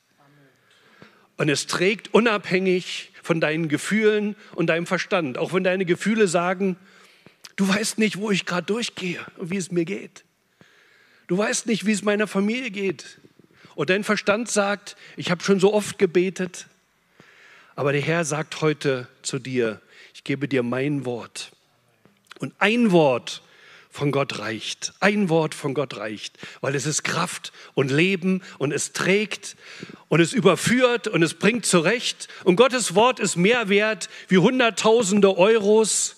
Und 1.37 1.49
es 1.49 1.65
trägt 1.65 2.13
unabhängig 2.13 3.11
von 3.23 3.41
deinen 3.41 3.69
Gefühlen 3.69 4.35
und 4.53 4.67
deinem 4.67 4.85
Verstand. 4.85 5.39
Auch 5.39 5.51
wenn 5.51 5.63
deine 5.63 5.85
Gefühle 5.85 6.27
sagen, 6.27 6.77
du 7.55 7.67
weißt 7.67 7.97
nicht, 7.97 8.17
wo 8.17 8.29
ich 8.29 8.45
gerade 8.45 8.67
durchgehe 8.67 9.19
und 9.37 9.49
wie 9.49 9.57
es 9.57 9.71
mir 9.71 9.85
geht. 9.85 10.25
Du 11.25 11.39
weißt 11.39 11.65
nicht, 11.65 11.87
wie 11.87 11.91
es 11.91 12.03
meiner 12.03 12.27
Familie 12.27 12.69
geht. 12.69 13.19
Und 13.73 13.89
dein 13.89 14.03
Verstand 14.03 14.51
sagt, 14.51 14.95
ich 15.17 15.31
habe 15.31 15.43
schon 15.43 15.59
so 15.59 15.73
oft 15.73 15.97
gebetet, 15.97 16.67
aber 17.75 17.91
der 17.91 18.01
Herr 18.01 18.25
sagt 18.25 18.61
heute 18.61 19.07
zu 19.21 19.39
dir, 19.39 19.81
ich 20.13 20.23
gebe 20.23 20.47
dir 20.47 20.63
mein 20.63 21.05
Wort. 21.05 21.51
Und 22.39 22.53
ein 22.59 22.91
Wort 22.91 23.41
von 23.89 24.11
Gott 24.11 24.39
reicht. 24.39 24.93
Ein 24.99 25.29
Wort 25.29 25.53
von 25.53 25.75
Gott 25.75 25.97
reicht, 25.97 26.37
weil 26.61 26.73
es 26.73 26.87
ist 26.87 27.03
Kraft 27.03 27.53
und 27.75 27.91
Leben 27.91 28.41
und 28.57 28.73
es 28.73 28.91
trägt 28.91 29.55
und 30.09 30.19
es 30.19 30.33
überführt 30.33 31.07
und 31.07 31.21
es 31.21 31.35
bringt 31.35 31.65
zurecht. 31.65 32.27
Und 32.43 32.55
Gottes 32.55 32.95
Wort 32.95 33.19
ist 33.19 33.35
mehr 33.35 33.69
wert 33.69 34.09
wie 34.29 34.39
Hunderttausende 34.39 35.37
Euros. 35.37 36.15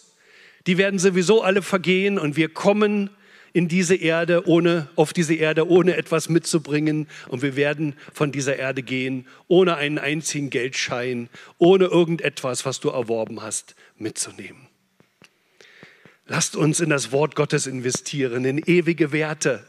Die 0.67 0.77
werden 0.77 0.99
sowieso 0.99 1.43
alle 1.43 1.61
vergehen 1.61 2.17
und 2.17 2.37
wir 2.37 2.49
kommen 2.49 3.09
in 3.55 3.69
diese 3.69 3.95
Erde, 3.95 4.49
ohne, 4.49 4.89
auf 4.97 5.13
diese 5.13 5.33
Erde, 5.33 5.69
ohne 5.69 5.95
etwas 5.95 6.27
mitzubringen. 6.27 7.07
Und 7.29 7.41
wir 7.41 7.55
werden 7.55 7.95
von 8.13 8.33
dieser 8.33 8.57
Erde 8.57 8.83
gehen, 8.83 9.27
ohne 9.47 9.77
einen 9.77 9.97
einzigen 9.97 10.49
Geldschein, 10.49 11.29
ohne 11.57 11.85
irgendetwas, 11.85 12.65
was 12.65 12.81
du 12.81 12.89
erworben 12.89 13.41
hast, 13.41 13.75
mitzunehmen. 13.97 14.67
Lasst 16.27 16.57
uns 16.57 16.81
in 16.81 16.89
das 16.89 17.13
Wort 17.13 17.37
Gottes 17.37 17.65
investieren, 17.65 18.43
in 18.43 18.57
ewige 18.57 19.13
Werte. 19.13 19.65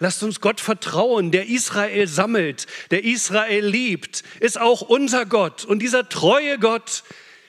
Lasst 0.00 0.24
uns 0.24 0.40
Gott 0.40 0.60
vertrauen, 0.60 1.30
der 1.30 1.46
Israel 1.46 2.08
sammelt, 2.08 2.66
der 2.90 3.04
Israel 3.04 3.64
liebt, 3.64 4.24
ist 4.40 4.60
auch 4.60 4.80
unser 4.80 5.26
Gott. 5.26 5.64
Und 5.64 5.78
dieser 5.78 6.08
treue 6.08 6.58
Gott 6.58 7.04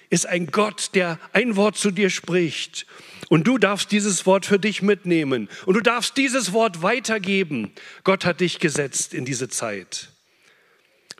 ist 0.10 0.26
ein 0.26 0.48
Gott, 0.48 0.92
der 0.96 1.20
ein 1.34 1.56
Wort 1.56 1.78
zu 1.78 1.92
dir 1.92 2.10
spricht. 2.10 2.86
Und 3.30 3.46
du 3.46 3.58
darfst 3.58 3.92
dieses 3.92 4.26
Wort 4.26 4.46
für 4.46 4.58
dich 4.58 4.82
mitnehmen. 4.82 5.50
Und 5.66 5.76
du 5.76 5.82
darfst 5.82 6.18
dieses 6.18 6.52
Wort 6.52 6.82
weitergeben. 6.82 7.72
Gott 8.04 8.26
hat 8.26 8.42
dich 8.42 8.60
gesetzt 8.60 9.14
in 9.14 9.24
diese 9.26 9.50
Zeit. 9.50 10.10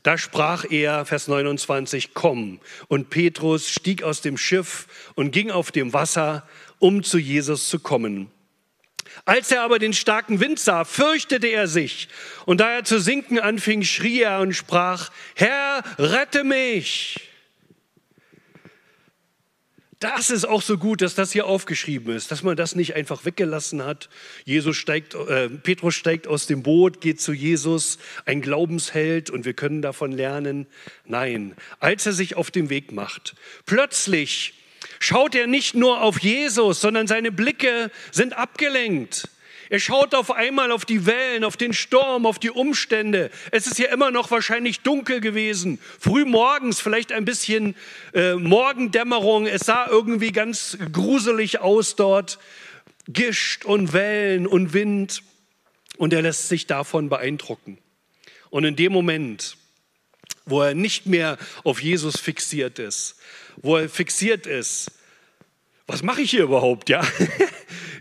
Da 0.02 0.18
sprach 0.18 0.66
er, 0.70 1.06
Vers 1.06 1.28
29, 1.28 2.14
komm. 2.14 2.60
Und 2.88 3.10
Petrus 3.10 3.70
stieg 3.70 4.02
aus 4.02 4.22
dem 4.22 4.38
Schiff 4.38 4.88
und 5.16 5.32
ging 5.32 5.52
auf 5.52 5.72
dem 5.72 5.94
Wasser, 5.94 6.48
um 6.80 7.04
zu 7.04 7.20
Jesus 7.20 7.70
zu 7.70 7.80
kommen. 7.80 8.32
Als 9.26 9.52
er 9.52 9.62
aber 9.62 9.80
den 9.80 9.94
starken 9.94 10.40
Wind 10.40 10.60
sah, 10.60 10.86
fürchtete 10.86 11.48
er 11.48 11.68
sich. 11.68 12.08
Und 12.46 12.62
da 12.62 12.72
er 12.72 12.84
zu 12.86 13.00
sinken 13.00 13.40
anfing, 13.40 13.84
schrie 13.84 14.22
er 14.22 14.40
und 14.40 14.54
sprach, 14.54 15.12
Herr, 15.36 15.84
rette 15.98 16.44
mich. 16.44 17.29
Das 20.00 20.30
ist 20.30 20.46
auch 20.46 20.62
so 20.62 20.78
gut, 20.78 21.02
dass 21.02 21.14
das 21.14 21.34
hier 21.34 21.46
aufgeschrieben 21.46 22.16
ist, 22.16 22.32
dass 22.32 22.42
man 22.42 22.56
das 22.56 22.74
nicht 22.74 22.96
einfach 22.96 23.26
weggelassen 23.26 23.84
hat. 23.84 24.08
Jesus 24.46 24.78
steigt, 24.78 25.14
äh, 25.14 25.50
Petrus 25.50 25.94
steigt 25.94 26.26
aus 26.26 26.48
dem 26.48 26.64
Boot, 26.64 27.02
geht 27.02 27.20
zu 27.20 27.34
Jesus, 27.34 28.00
ein 28.26 28.42
Glaubensheld 28.42 29.30
und 29.30 29.44
wir 29.44 29.54
können 29.54 29.82
davon 29.82 30.14
lernen. 30.14 30.68
Nein, 31.06 31.54
als 31.82 32.06
er 32.06 32.14
sich 32.14 32.38
auf 32.38 32.50
den 32.50 32.70
Weg 32.70 32.94
macht, 32.94 33.36
plötzlich 33.66 34.54
schaut 35.00 35.36
er 35.36 35.48
nicht 35.48 35.76
nur 35.76 36.02
auf 36.02 36.22
Jesus, 36.22 36.80
sondern 36.80 37.08
seine 37.08 37.34
Blicke 37.34 37.92
sind 38.12 38.38
abgelenkt. 38.38 39.28
Er 39.70 39.80
schaut 39.80 40.16
auf 40.16 40.32
einmal 40.32 40.72
auf 40.72 40.84
die 40.84 41.06
Wellen, 41.06 41.44
auf 41.44 41.56
den 41.56 41.74
Sturm, 41.74 42.26
auf 42.26 42.40
die 42.40 42.50
Umstände. 42.50 43.30
Es 43.52 43.68
ist 43.68 43.78
ja 43.78 43.90
immer 43.90 44.10
noch 44.10 44.32
wahrscheinlich 44.32 44.82
dunkel 44.82 45.22
gewesen. 45.22 45.80
Früh 46.00 46.26
morgens, 46.26 46.82
vielleicht 46.82 47.12
ein 47.12 47.24
bisschen 47.24 47.76
äh, 48.16 48.34
Morgendämmerung. 48.34 49.46
Es 49.46 49.62
sah 49.62 49.88
irgendwie 49.88 50.32
ganz 50.32 50.78
gruselig 50.92 51.60
aus 51.60 51.96
dort. 51.96 52.40
Gischt 53.08 53.64
und 53.64 53.94
Wellen 53.94 54.48
und 54.48 54.74
Wind. 54.74 55.22
Und 55.98 56.14
er 56.14 56.24
lässt 56.24 56.50
sich 56.50 56.66
davon 56.66 57.10
beeindrucken. 57.10 57.78
Und 58.50 58.64
in 58.64 58.76
dem 58.76 58.92
Moment, 58.92 59.56
wo 60.46 60.64
er 60.64 60.74
nicht 60.74 61.06
mehr 61.06 61.38
auf 61.64 61.84
Jesus 61.84 62.20
fixiert 62.20 62.80
ist, 62.80 63.18
wo 63.58 63.78
er 63.78 63.88
fixiert 63.88 64.48
ist, 64.48 64.92
was 65.86 66.02
mache 66.02 66.22
ich 66.22 66.32
hier 66.32 66.44
überhaupt? 66.44 66.90
Ja, 66.90 67.06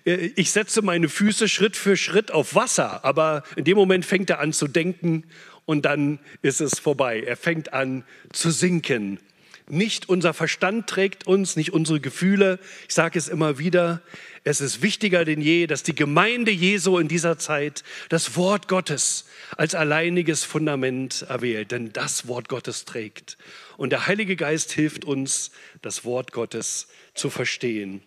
ich 0.09 0.53
setze 0.53 0.81
meine 0.81 1.09
Füße 1.09 1.49
Schritt 1.49 1.77
für 1.77 1.97
Schritt 1.97 2.31
auf 2.31 2.55
Wasser, 2.55 3.05
aber 3.05 3.43
in 3.57 3.65
dem 3.65 3.77
Moment 3.77 4.07
fängt 4.07 4.31
er 4.31 4.41
an 4.41 4.55
zu 4.55 4.67
denken 4.67 5.25
und 5.67 5.85
dann 5.85 6.19
ist 6.41 6.63
es 6.63 6.79
vorbei. 6.79 7.21
Er 7.21 7.37
fängt 7.37 7.75
an 7.75 8.05
zu 8.33 8.51
sinken. 8.51 9.21
Nicht 9.69 10.09
unser 10.09 10.33
Verstand 10.33 10.87
trägt 10.87 11.27
uns, 11.27 11.57
nicht 11.57 11.75
unsere 11.75 12.01
Gefühle. 12.01 12.59
Ich 12.89 12.95
sage 12.95 13.19
es 13.19 13.29
immer 13.29 13.59
wieder, 13.59 14.01
es 14.45 14.63
ist 14.63 14.81
wichtiger 14.81 15.27
denn 15.27 15.43
je, 15.43 15.67
dass 15.67 15.83
die 15.83 15.95
Gemeinde 15.95 16.51
Jesu 16.51 16.97
in 16.97 17.09
dieser 17.09 17.37
Zeit 17.37 17.85
das 18.09 18.35
Wort 18.35 18.67
Gottes 18.67 19.27
als 19.59 19.75
alleiniges 19.75 20.43
Fundament 20.43 21.27
erwählt, 21.29 21.71
denn 21.71 21.93
das 21.93 22.27
Wort 22.29 22.49
Gottes 22.49 22.87
trägt. 22.87 23.37
Und 23.77 23.91
der 23.91 24.07
Heilige 24.07 24.37
Geist 24.37 24.73
hilft 24.73 25.05
uns, 25.05 25.51
das 25.83 26.07
Wort 26.07 26.33
Gottes 26.33 26.89
zu 27.13 27.29
verstehen. 27.29 28.01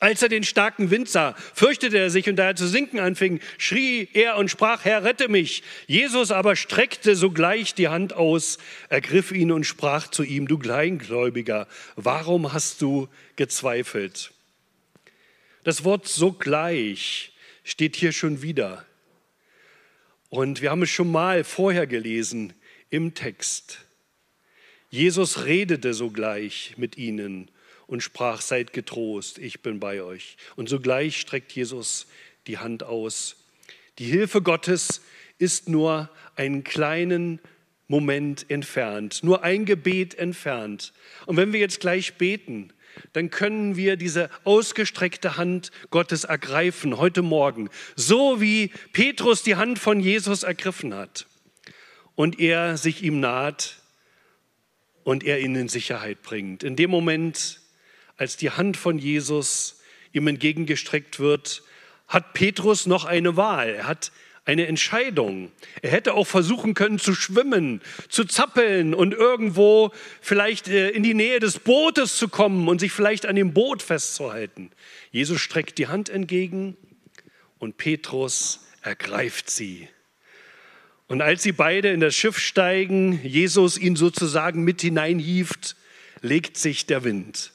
Als 0.00 0.22
er 0.22 0.28
den 0.28 0.44
starken 0.44 0.90
Wind 0.90 1.08
sah, 1.08 1.34
fürchtete 1.54 1.98
er 1.98 2.10
sich 2.10 2.28
und 2.28 2.36
da 2.36 2.48
er 2.48 2.56
zu 2.56 2.66
sinken 2.66 2.98
anfing, 2.98 3.40
schrie 3.58 4.08
er 4.12 4.36
und 4.36 4.50
sprach, 4.50 4.84
Herr, 4.84 5.04
rette 5.04 5.28
mich. 5.28 5.62
Jesus 5.86 6.30
aber 6.30 6.56
streckte 6.56 7.16
sogleich 7.16 7.74
die 7.74 7.88
Hand 7.88 8.12
aus, 8.12 8.58
ergriff 8.88 9.32
ihn 9.32 9.52
und 9.52 9.64
sprach 9.64 10.08
zu 10.08 10.22
ihm, 10.22 10.46
du 10.46 10.58
Kleingläubiger, 10.58 11.68
warum 11.96 12.52
hast 12.52 12.82
du 12.82 13.08
gezweifelt? 13.36 14.32
Das 15.62 15.84
Wort 15.84 16.06
sogleich 16.06 17.32
steht 17.62 17.96
hier 17.96 18.12
schon 18.12 18.42
wieder. 18.42 18.84
Und 20.28 20.60
wir 20.60 20.70
haben 20.70 20.82
es 20.82 20.90
schon 20.90 21.10
mal 21.10 21.44
vorher 21.44 21.86
gelesen 21.86 22.52
im 22.90 23.14
Text. 23.14 23.78
Jesus 24.90 25.44
redete 25.44 25.94
sogleich 25.94 26.74
mit 26.76 26.98
ihnen 26.98 27.50
und 27.86 28.02
sprach, 28.02 28.40
seid 28.40 28.72
getrost, 28.72 29.38
ich 29.38 29.62
bin 29.62 29.80
bei 29.80 30.02
euch. 30.02 30.36
Und 30.56 30.68
sogleich 30.68 31.20
streckt 31.20 31.52
Jesus 31.52 32.06
die 32.46 32.58
Hand 32.58 32.82
aus. 32.82 33.36
Die 33.98 34.06
Hilfe 34.06 34.42
Gottes 34.42 35.02
ist 35.38 35.68
nur 35.68 36.10
einen 36.36 36.64
kleinen 36.64 37.40
Moment 37.86 38.50
entfernt, 38.50 39.22
nur 39.22 39.44
ein 39.44 39.66
Gebet 39.66 40.14
entfernt. 40.14 40.92
Und 41.26 41.36
wenn 41.36 41.52
wir 41.52 41.60
jetzt 41.60 41.80
gleich 41.80 42.14
beten, 42.14 42.72
dann 43.12 43.30
können 43.30 43.76
wir 43.76 43.96
diese 43.96 44.30
ausgestreckte 44.44 45.36
Hand 45.36 45.70
Gottes 45.90 46.24
ergreifen 46.24 46.96
heute 46.96 47.22
Morgen, 47.22 47.68
so 47.96 48.40
wie 48.40 48.70
Petrus 48.92 49.42
die 49.42 49.56
Hand 49.56 49.78
von 49.78 50.00
Jesus 50.00 50.44
ergriffen 50.44 50.94
hat 50.94 51.26
und 52.14 52.38
er 52.38 52.76
sich 52.76 53.02
ihm 53.02 53.20
naht 53.20 53.76
und 55.02 55.24
er 55.24 55.40
ihn 55.40 55.54
in 55.54 55.68
Sicherheit 55.68 56.22
bringt. 56.22 56.62
In 56.62 56.76
dem 56.76 56.90
Moment, 56.90 57.60
als 58.16 58.36
die 58.36 58.50
Hand 58.50 58.76
von 58.76 58.98
Jesus 58.98 59.80
ihm 60.12 60.26
entgegengestreckt 60.26 61.18
wird, 61.18 61.62
hat 62.08 62.32
Petrus 62.34 62.86
noch 62.86 63.04
eine 63.04 63.36
Wahl. 63.36 63.70
Er 63.70 63.86
hat 63.86 64.12
eine 64.44 64.66
Entscheidung. 64.66 65.50
Er 65.80 65.90
hätte 65.90 66.14
auch 66.14 66.26
versuchen 66.26 66.74
können 66.74 66.98
zu 66.98 67.14
schwimmen, 67.14 67.80
zu 68.08 68.24
zappeln 68.24 68.94
und 68.94 69.14
irgendwo 69.14 69.90
vielleicht 70.20 70.68
äh, 70.68 70.90
in 70.90 71.02
die 71.02 71.14
Nähe 71.14 71.40
des 71.40 71.58
Bootes 71.58 72.16
zu 72.16 72.28
kommen 72.28 72.68
und 72.68 72.78
sich 72.78 72.92
vielleicht 72.92 73.26
an 73.26 73.36
dem 73.36 73.54
Boot 73.54 73.82
festzuhalten. 73.82 74.70
Jesus 75.10 75.40
streckt 75.40 75.78
die 75.78 75.88
Hand 75.88 76.10
entgegen 76.10 76.76
und 77.58 77.78
Petrus 77.78 78.66
ergreift 78.82 79.48
sie. 79.48 79.88
Und 81.06 81.22
als 81.22 81.42
sie 81.42 81.52
beide 81.52 81.88
in 81.88 82.00
das 82.00 82.14
Schiff 82.14 82.38
steigen, 82.38 83.20
Jesus 83.22 83.78
ihn 83.78 83.96
sozusagen 83.96 84.62
mit 84.62 84.82
hineinhieft, 84.82 85.76
legt 86.20 86.56
sich 86.56 86.86
der 86.86 87.04
Wind. 87.04 87.53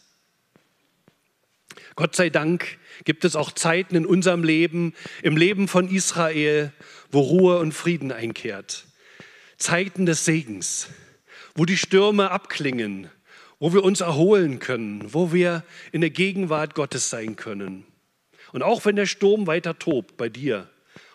Gott 2.00 2.16
sei 2.16 2.30
Dank 2.30 2.78
gibt 3.04 3.26
es 3.26 3.36
auch 3.36 3.52
Zeiten 3.52 3.94
in 3.94 4.06
unserem 4.06 4.46
Leben, 4.46 4.94
im 5.22 5.36
Leben 5.36 5.68
von 5.68 5.90
Israel, 5.90 6.72
wo 7.12 7.20
Ruhe 7.20 7.60
und 7.60 7.74
Frieden 7.74 8.14
einkehrt. 8.14 8.86
Zeiten 9.58 10.06
des 10.06 10.24
Segens, 10.24 10.88
wo 11.56 11.66
die 11.66 11.76
Stürme 11.76 12.32
abklingen, 12.32 13.10
wo 13.60 13.74
wir 13.74 13.84
uns 13.84 14.00
erholen 14.00 14.60
können, 14.60 15.14
wo 15.14 15.34
wir 15.34 15.66
in 15.92 16.00
der 16.00 16.10
Gegenwart 16.10 16.74
Gottes 16.74 17.10
sein 17.10 17.36
können. 17.36 17.84
Und 18.54 18.64
auch 18.64 18.86
wenn 18.86 18.96
der 18.96 19.06
Sturm 19.06 19.46
weiter 19.46 19.78
tobt 19.78 20.16
bei 20.16 20.30
dir 20.30 20.70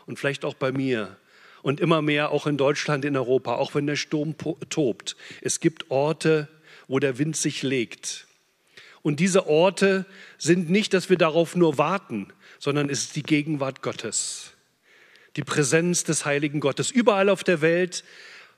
und 0.04 0.18
vielleicht 0.18 0.44
auch 0.44 0.52
bei 0.52 0.70
mir 0.70 1.16
und 1.62 1.80
immer 1.80 2.02
mehr 2.02 2.30
auch 2.30 2.46
in 2.46 2.58
Deutschland, 2.58 3.06
in 3.06 3.16
Europa, 3.16 3.54
auch 3.54 3.74
wenn 3.74 3.86
der 3.86 3.96
Sturm 3.96 4.34
tobt, 4.68 5.16
es 5.40 5.60
gibt 5.60 5.90
Orte, 5.90 6.46
wo 6.88 6.98
der 6.98 7.16
Wind 7.16 7.36
sich 7.38 7.62
legt 7.62 8.26
und 9.04 9.20
diese 9.20 9.46
Orte 9.46 10.06
sind 10.38 10.70
nicht, 10.70 10.94
dass 10.94 11.10
wir 11.10 11.18
darauf 11.18 11.54
nur 11.54 11.76
warten, 11.76 12.28
sondern 12.58 12.88
es 12.88 13.02
ist 13.02 13.16
die 13.16 13.22
Gegenwart 13.22 13.82
Gottes, 13.82 14.52
die 15.36 15.44
Präsenz 15.44 16.04
des 16.04 16.24
heiligen 16.24 16.58
Gottes. 16.58 16.90
Überall 16.90 17.28
auf 17.28 17.44
der 17.44 17.60
Welt 17.60 18.02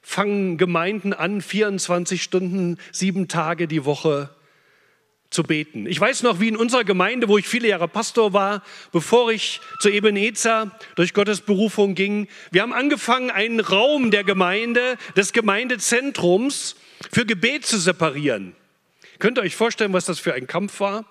fangen 0.03 0.57
Gemeinden 0.57 1.13
an, 1.13 1.43
24 1.43 2.23
Stunden, 2.23 2.79
sieben 2.93 3.27
Tage 3.27 3.67
die 3.67 3.85
Woche 3.85 4.31
zu 5.31 5.43
beten. 5.43 5.85
Ich 5.87 6.01
weiß 6.01 6.23
noch, 6.23 6.39
wie 6.39 6.47
in 6.47 6.57
unserer 6.57 6.85
Gemeinde, 6.85 7.27
wo 7.27 7.39
ich 7.39 7.49
viele 7.49 7.67
Jahre 7.67 7.89
Pastor 7.89 8.33
war, 8.33 8.63
bevor 8.93 9.33
ich 9.33 9.61
zu 9.81 9.91
Ebenezer 9.91 10.71
durch 10.95 11.13
Gottes 11.13 11.41
Berufung 11.41 11.97
ging, 11.97 12.29
wir 12.53 12.63
haben 12.63 12.73
angefangen, 12.73 13.33
einen 13.33 13.59
Raum 13.59 14.13
der 14.13 14.23
Gemeinde, 14.23 14.97
des 15.17 15.33
Gemeindezentrums 15.33 16.77
für 17.11 17.27
Gebet 17.27 17.67
zu 17.67 17.81
separieren. 17.81 18.55
Könnt 19.19 19.39
ihr 19.39 19.43
euch 19.43 19.57
vorstellen, 19.57 19.93
was 19.93 20.05
das 20.05 20.19
für 20.19 20.35
ein 20.35 20.47
Kampf 20.47 20.81
war? 20.81 21.05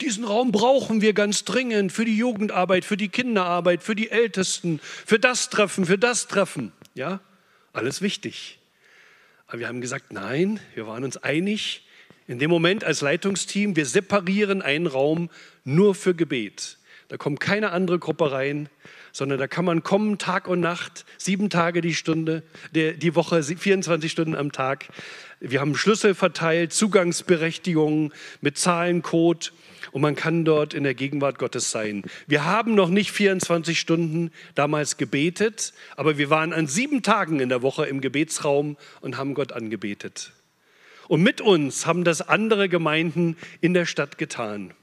Diesen 0.00 0.24
Raum 0.24 0.52
brauchen 0.52 1.00
wir 1.00 1.12
ganz 1.12 1.44
dringend 1.44 1.92
für 1.92 2.04
die 2.04 2.16
Jugendarbeit, 2.16 2.84
für 2.84 2.96
die 2.96 3.08
Kinderarbeit, 3.08 3.82
für 3.82 3.96
die 3.96 4.10
Ältesten, 4.10 4.80
für 4.82 5.18
das 5.18 5.50
Treffen, 5.50 5.86
für 5.86 5.98
das 5.98 6.28
Treffen. 6.28 6.72
Ja, 6.94 7.20
alles 7.72 8.00
wichtig. 8.00 8.58
Aber 9.46 9.58
wir 9.60 9.68
haben 9.68 9.80
gesagt, 9.80 10.12
nein, 10.12 10.60
wir 10.74 10.86
waren 10.86 11.04
uns 11.04 11.16
einig, 11.16 11.82
in 12.26 12.38
dem 12.38 12.50
Moment 12.50 12.84
als 12.84 13.00
Leitungsteam, 13.00 13.76
wir 13.76 13.86
separieren 13.86 14.62
einen 14.62 14.86
Raum 14.86 15.30
nur 15.64 15.94
für 15.94 16.14
Gebet. 16.14 16.78
Da 17.08 17.16
kommt 17.16 17.38
keine 17.38 17.70
andere 17.70 17.98
Gruppe 17.98 18.32
rein, 18.32 18.68
sondern 19.16 19.38
da 19.38 19.46
kann 19.46 19.64
man 19.64 19.82
kommen 19.82 20.18
Tag 20.18 20.46
und 20.46 20.60
Nacht, 20.60 21.06
sieben 21.16 21.48
Tage 21.48 21.80
die 21.80 21.94
Stunde, 21.94 22.42
die 22.74 23.14
Woche, 23.14 23.42
24 23.42 24.12
Stunden 24.12 24.34
am 24.34 24.52
Tag. 24.52 24.88
Wir 25.40 25.62
haben 25.62 25.74
Schlüssel 25.74 26.14
verteilt, 26.14 26.74
Zugangsberechtigungen 26.74 28.12
mit 28.42 28.58
Zahlencode 28.58 29.54
und 29.92 30.02
man 30.02 30.16
kann 30.16 30.44
dort 30.44 30.74
in 30.74 30.84
der 30.84 30.92
Gegenwart 30.92 31.38
Gottes 31.38 31.70
sein. 31.70 32.02
Wir 32.26 32.44
haben 32.44 32.74
noch 32.74 32.90
nicht 32.90 33.10
24 33.10 33.80
Stunden 33.80 34.32
damals 34.54 34.98
gebetet, 34.98 35.72
aber 35.96 36.18
wir 36.18 36.28
waren 36.28 36.52
an 36.52 36.66
sieben 36.66 37.02
Tagen 37.02 37.40
in 37.40 37.48
der 37.48 37.62
Woche 37.62 37.86
im 37.86 38.02
Gebetsraum 38.02 38.76
und 39.00 39.16
haben 39.16 39.32
Gott 39.32 39.52
angebetet. 39.52 40.32
Und 41.08 41.22
mit 41.22 41.40
uns 41.40 41.86
haben 41.86 42.04
das 42.04 42.20
andere 42.20 42.68
Gemeinden 42.68 43.38
in 43.62 43.72
der 43.72 43.86
Stadt 43.86 44.18
getan. 44.18 44.74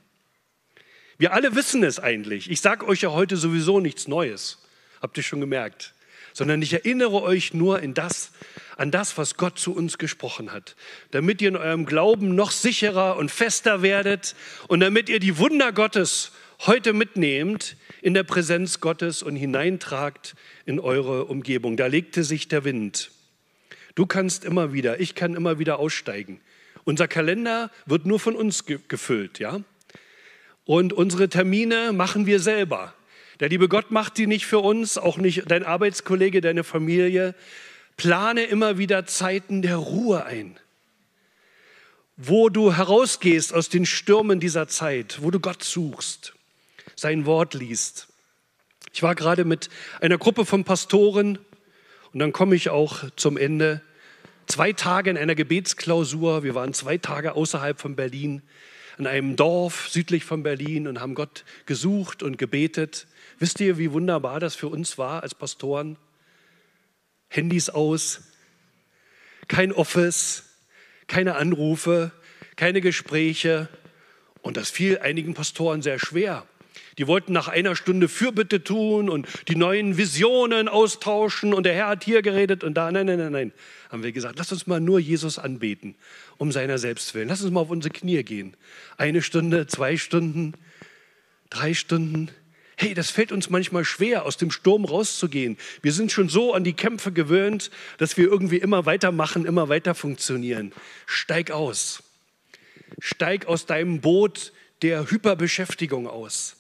Wir 1.18 1.34
alle 1.34 1.56
wissen 1.56 1.84
es 1.84 2.00
eigentlich. 2.00 2.50
Ich 2.50 2.62
sage 2.62 2.88
euch 2.88 3.02
ja 3.02 3.12
heute 3.12 3.38
sowieso 3.38 3.80
nichts 3.80 4.08
Neues. 4.08 4.60
Habt 5.02 5.18
ihr 5.18 5.24
schon 5.24 5.40
gemerkt? 5.40 5.94
Sondern 6.34 6.62
ich 6.62 6.74
erinnere 6.74 7.22
euch 7.22 7.54
nur 7.54 7.82
in 7.82 7.94
das, 7.94 8.32
an 8.78 8.90
das, 8.90 9.18
was 9.18 9.38
Gott 9.38 9.60
zu 9.60 9.76
uns 9.76 10.00
gesprochen 10.00 10.52
hat, 10.52 10.76
damit 11.12 11.42
ihr 11.42 11.50
in 11.50 11.56
eurem 11.56 11.86
Glauben 11.86 12.34
noch 12.34 12.52
sicherer 12.52 13.18
und 13.18 13.30
fester 13.30 13.84
werdet 13.84 14.36
und 14.68 14.80
damit 14.80 15.10
ihr 15.10 15.20
die 15.20 15.38
Wunder 15.38 15.72
Gottes 15.72 16.32
heute 16.66 16.94
mitnehmt 16.94 17.76
in 18.02 18.14
der 18.14 18.24
Präsenz 18.24 18.80
Gottes 18.80 19.22
und 19.22 19.36
hineintragt 19.36 20.36
in 20.66 20.80
eure 20.80 21.26
Umgebung. 21.26 21.78
Da 21.78 21.86
legte 21.88 22.24
sich 22.24 22.48
der 22.48 22.64
Wind. 22.64 23.12
Du 23.96 24.08
kannst 24.08 24.44
immer 24.44 24.74
wieder, 24.74 25.00
ich 25.00 25.14
kann 25.14 25.36
immer 25.36 25.60
wieder 25.60 25.78
aussteigen. 25.78 26.42
Unser 26.84 27.08
Kalender 27.08 27.70
wird 27.86 28.06
nur 28.06 28.20
von 28.20 28.36
uns 28.36 28.66
gefüllt, 28.66 29.40
ja? 29.40 29.62
Und 30.66 30.94
unsere 30.94 31.30
Termine 31.30 31.92
machen 31.92 32.26
wir 32.26 32.40
selber. 32.40 32.94
Der 33.40 33.50
liebe 33.50 33.68
Gott 33.68 33.92
macht 33.92 34.18
die 34.18 34.28
nicht 34.28 34.46
für 34.46 34.60
uns, 34.60 34.98
auch 34.98 35.18
nicht 35.18 35.50
dein 35.52 35.64
Arbeitskollege, 35.64 36.40
deine 36.40 36.64
Familie. 36.64 37.36
Plane 37.98 38.44
immer 38.44 38.78
wieder 38.78 39.06
Zeiten 39.06 39.62
der 39.62 39.78
Ruhe 39.78 40.26
ein, 40.26 40.58
wo 42.16 42.50
du 42.50 42.74
herausgehst 42.74 43.54
aus 43.54 43.70
den 43.70 43.86
Stürmen 43.86 44.40
dieser 44.40 44.68
Zeit, 44.68 45.22
wo 45.22 45.32
du 45.32 45.40
Gott 45.40 45.64
suchst, 45.64 46.34
sein 46.96 47.26
Wort 47.26 47.54
liest. 47.54 48.08
Ich 48.94 49.04
war 49.04 49.16
gerade 49.16 49.46
mit 49.46 49.70
einer 50.02 50.18
Gruppe 50.18 50.46
von 50.46 50.64
Pastoren 50.64 51.40
und 52.14 52.20
dann 52.20 52.32
komme 52.32 52.56
ich 52.56 52.70
auch 52.70 53.04
zum 53.16 53.38
Ende. 53.38 53.82
Zwei 54.46 54.74
Tage 54.74 55.10
in 55.10 55.18
einer 55.18 55.36
Gebetsklausur. 55.36 56.44
Wir 56.44 56.54
waren 56.54 56.74
zwei 56.74 56.98
Tage 56.98 57.34
außerhalb 57.34 57.80
von 57.80 57.96
Berlin, 57.96 58.42
in 58.98 59.08
einem 59.08 59.36
Dorf 59.36 59.88
südlich 59.90 60.24
von 60.24 60.44
Berlin 60.44 60.88
und 60.88 61.00
haben 61.00 61.16
Gott 61.16 61.46
gesucht 61.66 62.24
und 62.24 62.38
gebetet. 62.38 63.08
Wisst 63.40 63.60
ihr, 63.60 63.78
wie 63.78 63.92
wunderbar 63.92 64.40
das 64.40 64.56
für 64.56 64.68
uns 64.68 64.98
war 64.98 65.24
als 65.24 65.36
Pastoren? 65.36 65.98
Handys 67.30 67.70
aus, 67.70 68.22
kein 69.48 69.72
Office, 69.72 70.44
keine 71.08 71.36
Anrufe, 71.36 72.12
keine 72.56 72.82
Gespräche. 72.82 73.70
Und 74.42 74.58
das 74.58 74.70
fiel 74.70 75.00
einigen 75.00 75.34
Pastoren 75.34 75.82
sehr 75.82 76.00
schwer. 76.00 76.46
Die 76.98 77.08
wollten 77.08 77.34
nach 77.34 77.48
einer 77.48 77.76
Stunde 77.76 78.08
Fürbitte 78.08 78.64
tun 78.64 79.10
und 79.10 79.28
die 79.48 79.56
neuen 79.56 79.98
Visionen 79.98 80.68
austauschen 80.68 81.54
und 81.54 81.64
der 81.64 81.74
Herr 81.74 81.88
hat 81.88 82.04
hier 82.04 82.22
geredet 82.22 82.64
und 82.64 82.76
da. 82.76 82.92
Nein, 82.92 83.08
nein, 83.08 83.18
nein, 83.18 83.32
nein. 83.32 83.52
Haben 83.90 84.04
wir 84.04 84.12
gesagt, 84.12 84.38
lass 84.38 84.52
uns 84.52 84.68
mal 84.68 84.80
nur 84.80 85.00
Jesus 85.00 85.40
anbeten, 85.40 85.96
um 86.38 86.52
seiner 86.52 86.78
selbst 86.78 87.14
willen. 87.16 87.30
Lass 87.30 87.42
uns 87.42 87.52
mal 87.52 87.62
auf 87.62 87.70
unsere 87.70 87.94
Knie 87.94 88.24
gehen. 88.24 88.56
Eine 88.98 89.22
Stunde, 89.22 89.68
zwei 89.68 89.98
Stunden, 89.98 90.54
drei 91.50 91.74
Stunden. 91.74 92.30
Hey, 92.76 92.94
das 92.94 93.12
fällt 93.12 93.32
uns 93.32 93.50
manchmal 93.50 93.86
schwer, 93.86 94.26
aus 94.26 94.38
dem 94.38 94.52
Sturm 94.52 94.86
rauszugehen. 94.86 95.58
Wir 95.82 95.94
sind 95.94 96.12
schon 96.12 96.28
so 96.28 96.54
an 96.54 96.64
die 96.64 96.74
Kämpfe 96.74 97.12
gewöhnt, 97.12 97.70
dass 97.98 98.18
wir 98.18 98.26
irgendwie 98.26 98.58
immer 98.58 98.86
weitermachen, 98.86 99.46
immer 99.46 99.70
weiter 99.70 99.96
funktionieren. 99.96 100.74
Steig 101.06 101.52
aus. 101.52 102.04
Steig 103.00 103.46
aus 103.46 103.66
deinem 103.66 104.02
Boot 104.02 104.54
der 104.82 105.10
Hyperbeschäftigung 105.10 106.08
aus. 106.08 106.58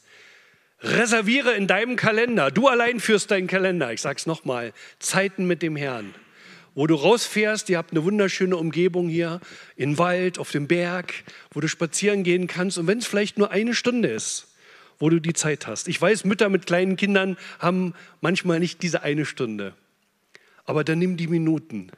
Reserviere 0.83 1.53
in 1.53 1.65
deinem 1.65 1.95
Kalender, 1.95 2.51
du 2.51 2.67
allein 2.67 2.99
führst 2.99 3.31
deinen 3.31 3.47
Kalender, 3.47 3.93
ich 3.93 4.01
sage 4.01 4.17
es 4.17 4.25
nochmal, 4.25 4.73
Zeiten 4.99 5.47
mit 5.47 5.61
dem 5.61 5.77
Herrn, 5.77 6.13
wo 6.75 6.87
du 6.87 6.95
rausfährst, 6.95 7.69
ihr 7.69 7.77
habt 7.77 7.91
eine 7.91 8.03
wunderschöne 8.03 8.57
Umgebung 8.57 9.07
hier, 9.07 9.39
im 9.77 9.97
Wald, 9.97 10.39
auf 10.39 10.51
dem 10.51 10.67
Berg, 10.67 11.13
wo 11.51 11.61
du 11.61 11.69
spazieren 11.69 12.23
gehen 12.23 12.47
kannst. 12.47 12.77
Und 12.77 12.87
wenn 12.87 12.97
es 12.97 13.07
vielleicht 13.07 13.37
nur 13.37 13.51
eine 13.51 13.73
Stunde 13.73 14.09
ist, 14.09 14.47
wo 14.99 15.09
du 15.09 15.19
die 15.19 15.33
Zeit 15.33 15.67
hast. 15.67 15.87
Ich 15.87 16.01
weiß, 16.01 16.25
Mütter 16.25 16.49
mit 16.49 16.65
kleinen 16.65 16.97
Kindern 16.97 17.37
haben 17.59 17.93
manchmal 18.19 18.59
nicht 18.59 18.81
diese 18.83 19.03
eine 19.03 19.25
Stunde, 19.25 19.73
aber 20.65 20.83
dann 20.83 20.99
nimm 20.99 21.15
die 21.15 21.27
Minuten, 21.27 21.91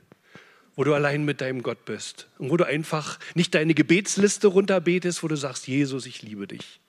wo 0.76 0.84
du 0.84 0.94
allein 0.94 1.26
mit 1.26 1.42
deinem 1.42 1.64
Gott 1.64 1.86
bist. 1.86 2.28
Und 2.38 2.52
wo 2.52 2.58
du 2.58 2.66
einfach 2.66 3.20
nicht 3.34 3.56
deine 3.56 3.74
Gebetsliste 3.74 4.48
runterbetest, 4.48 5.24
wo 5.24 5.28
du 5.28 5.38
sagst, 5.38 5.68
Jesus, 5.68 6.06
ich 6.06 6.22
liebe 6.22 6.48
dich. 6.48 6.80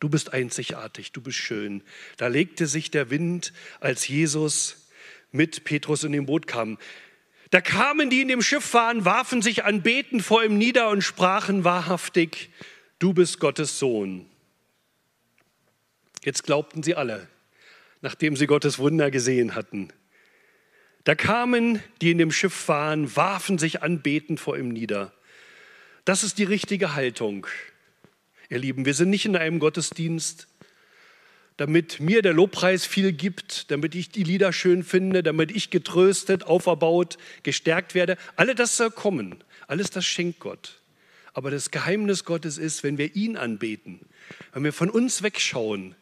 Du 0.00 0.08
bist 0.08 0.32
einzigartig, 0.32 1.12
du 1.12 1.20
bist 1.20 1.38
schön. 1.38 1.82
Da 2.16 2.28
legte 2.28 2.66
sich 2.66 2.90
der 2.90 3.10
Wind, 3.10 3.52
als 3.80 4.06
Jesus 4.06 4.88
mit 5.32 5.64
Petrus 5.64 6.04
in 6.04 6.12
dem 6.12 6.26
Boot 6.26 6.46
kam. 6.46 6.78
Da 7.50 7.60
kamen 7.60 8.10
die 8.10 8.20
in 8.20 8.28
dem 8.28 8.42
Schiff 8.42 8.74
waren, 8.74 9.04
warfen 9.04 9.42
sich 9.42 9.64
anbeten 9.64 10.20
vor 10.20 10.44
ihm 10.44 10.58
nieder 10.58 10.90
und 10.90 11.02
sprachen 11.02 11.64
wahrhaftig, 11.64 12.50
du 12.98 13.12
bist 13.12 13.40
Gottes 13.40 13.78
Sohn. 13.78 14.26
Jetzt 16.22 16.44
glaubten 16.44 16.82
sie 16.82 16.94
alle, 16.94 17.28
nachdem 18.02 18.36
sie 18.36 18.46
Gottes 18.46 18.78
Wunder 18.78 19.10
gesehen 19.10 19.54
hatten. 19.54 19.88
Da 21.04 21.14
kamen 21.14 21.82
die 22.02 22.10
in 22.10 22.18
dem 22.18 22.32
Schiff 22.32 22.68
waren, 22.68 23.16
warfen 23.16 23.56
sich 23.56 23.82
anbetend 23.82 24.40
vor 24.40 24.58
ihm 24.58 24.68
nieder. 24.68 25.12
Das 26.04 26.22
ist 26.22 26.38
die 26.38 26.44
richtige 26.44 26.94
Haltung 26.94 27.46
ihr 28.48 28.58
Lieben. 28.58 28.84
Wir 28.84 28.94
sind 28.94 29.10
nicht 29.10 29.26
in 29.26 29.36
einem 29.36 29.58
Gottesdienst, 29.58 30.48
damit 31.56 31.98
mir 31.98 32.22
der 32.22 32.32
Lobpreis 32.32 32.86
viel 32.86 33.12
gibt, 33.12 33.70
damit 33.70 33.94
ich 33.94 34.10
die 34.10 34.22
Lieder 34.22 34.52
schön 34.52 34.84
finde, 34.84 35.22
damit 35.22 35.50
ich 35.50 35.70
getröstet, 35.70 36.44
auferbaut, 36.44 37.18
gestärkt 37.42 37.94
werde. 37.94 38.16
Alle 38.36 38.54
das 38.54 38.76
soll 38.76 38.90
kommen. 38.90 39.42
Alles 39.66 39.90
das 39.90 40.06
schenkt 40.06 40.38
Gott. 40.38 40.80
Aber 41.34 41.50
das 41.50 41.70
Geheimnis 41.70 42.24
Gottes 42.24 42.58
ist, 42.58 42.84
wenn 42.84 42.96
wir 42.96 43.14
ihn 43.16 43.36
anbeten, 43.36 44.00
wenn 44.52 44.64
wir 44.64 44.72
von 44.72 44.88
uns 44.88 45.22
wegschauen, 45.22 45.94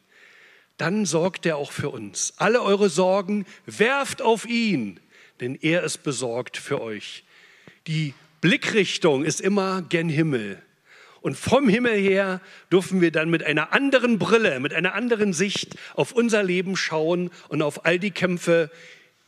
dann 0.77 1.05
sorgt 1.05 1.45
er 1.45 1.57
auch 1.57 1.71
für 1.71 1.89
uns. 1.89 2.33
Alle 2.37 2.61
eure 2.61 2.89
Sorgen 2.89 3.45
werft 3.65 4.21
auf 4.21 4.47
ihn, 4.47 4.99
denn 5.39 5.55
er 5.55 5.83
ist 5.83 6.03
besorgt 6.03 6.57
für 6.57 6.81
euch. 6.81 7.23
Die 7.87 8.13
Blickrichtung 8.41 9.23
ist 9.25 9.41
immer 9.41 9.81
gen 9.81 10.09
Himmel. 10.09 10.61
Und 11.21 11.37
vom 11.37 11.67
Himmel 11.69 11.95
her 11.95 12.41
dürfen 12.71 13.01
wir 13.01 13.11
dann 13.11 13.29
mit 13.29 13.43
einer 13.43 13.73
anderen 13.73 14.19
Brille, 14.19 14.59
mit 14.59 14.73
einer 14.73 14.93
anderen 14.93 15.33
Sicht 15.33 15.75
auf 15.95 16.11
unser 16.11 16.43
Leben 16.43 16.75
schauen 16.75 17.31
und 17.49 17.61
auf 17.61 17.85
all 17.85 17.99
die 17.99 18.11
Kämpfe, 18.11 18.69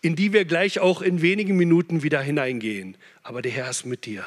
in 0.02 0.16
die 0.16 0.34
wir 0.34 0.46
gleich 0.46 0.80
auch 0.80 1.02
in 1.02 1.22
wenigen 1.22 1.58
Minuten 1.58 2.04
wieder 2.04 2.22
hineingehen. 2.22 2.98
Aber 3.24 3.42
der 3.42 3.52
Herr 3.52 3.70
ist 3.70 3.86
mit 3.86 4.06
dir. 4.06 4.26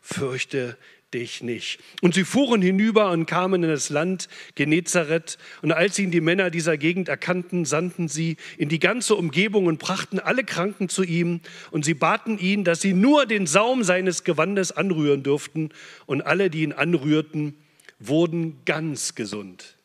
Fürchte 0.00 0.76
dich 1.14 1.42
nicht. 1.42 1.80
Und 2.00 2.14
sie 2.14 2.24
fuhren 2.24 2.62
hinüber 2.62 3.10
und 3.10 3.26
kamen 3.26 3.62
in 3.62 3.68
das 3.68 3.90
Land 3.90 4.28
Genezareth. 4.54 5.38
Und 5.62 5.72
als 5.72 5.98
ihn 5.98 6.10
die 6.10 6.20
Männer 6.20 6.50
dieser 6.50 6.76
Gegend 6.76 7.08
erkannten, 7.08 7.64
sandten 7.64 8.08
sie 8.08 8.36
in 8.58 8.68
die 8.68 8.78
ganze 8.78 9.14
Umgebung 9.14 9.66
und 9.66 9.78
brachten 9.78 10.18
alle 10.18 10.44
Kranken 10.44 10.88
zu 10.88 11.02
ihm. 11.02 11.40
Und 11.70 11.84
sie 11.84 11.94
baten 11.94 12.38
ihn, 12.38 12.64
dass 12.64 12.80
sie 12.80 12.94
nur 12.94 13.26
den 13.26 13.46
Saum 13.46 13.84
seines 13.84 14.24
Gewandes 14.24 14.72
anrühren 14.72 15.22
dürften. 15.22 15.70
Und 16.06 16.22
alle, 16.22 16.50
die 16.50 16.62
ihn 16.62 16.72
anrührten, 16.72 17.54
wurden 17.98 18.64
ganz 18.64 19.14
gesund. 19.14 19.76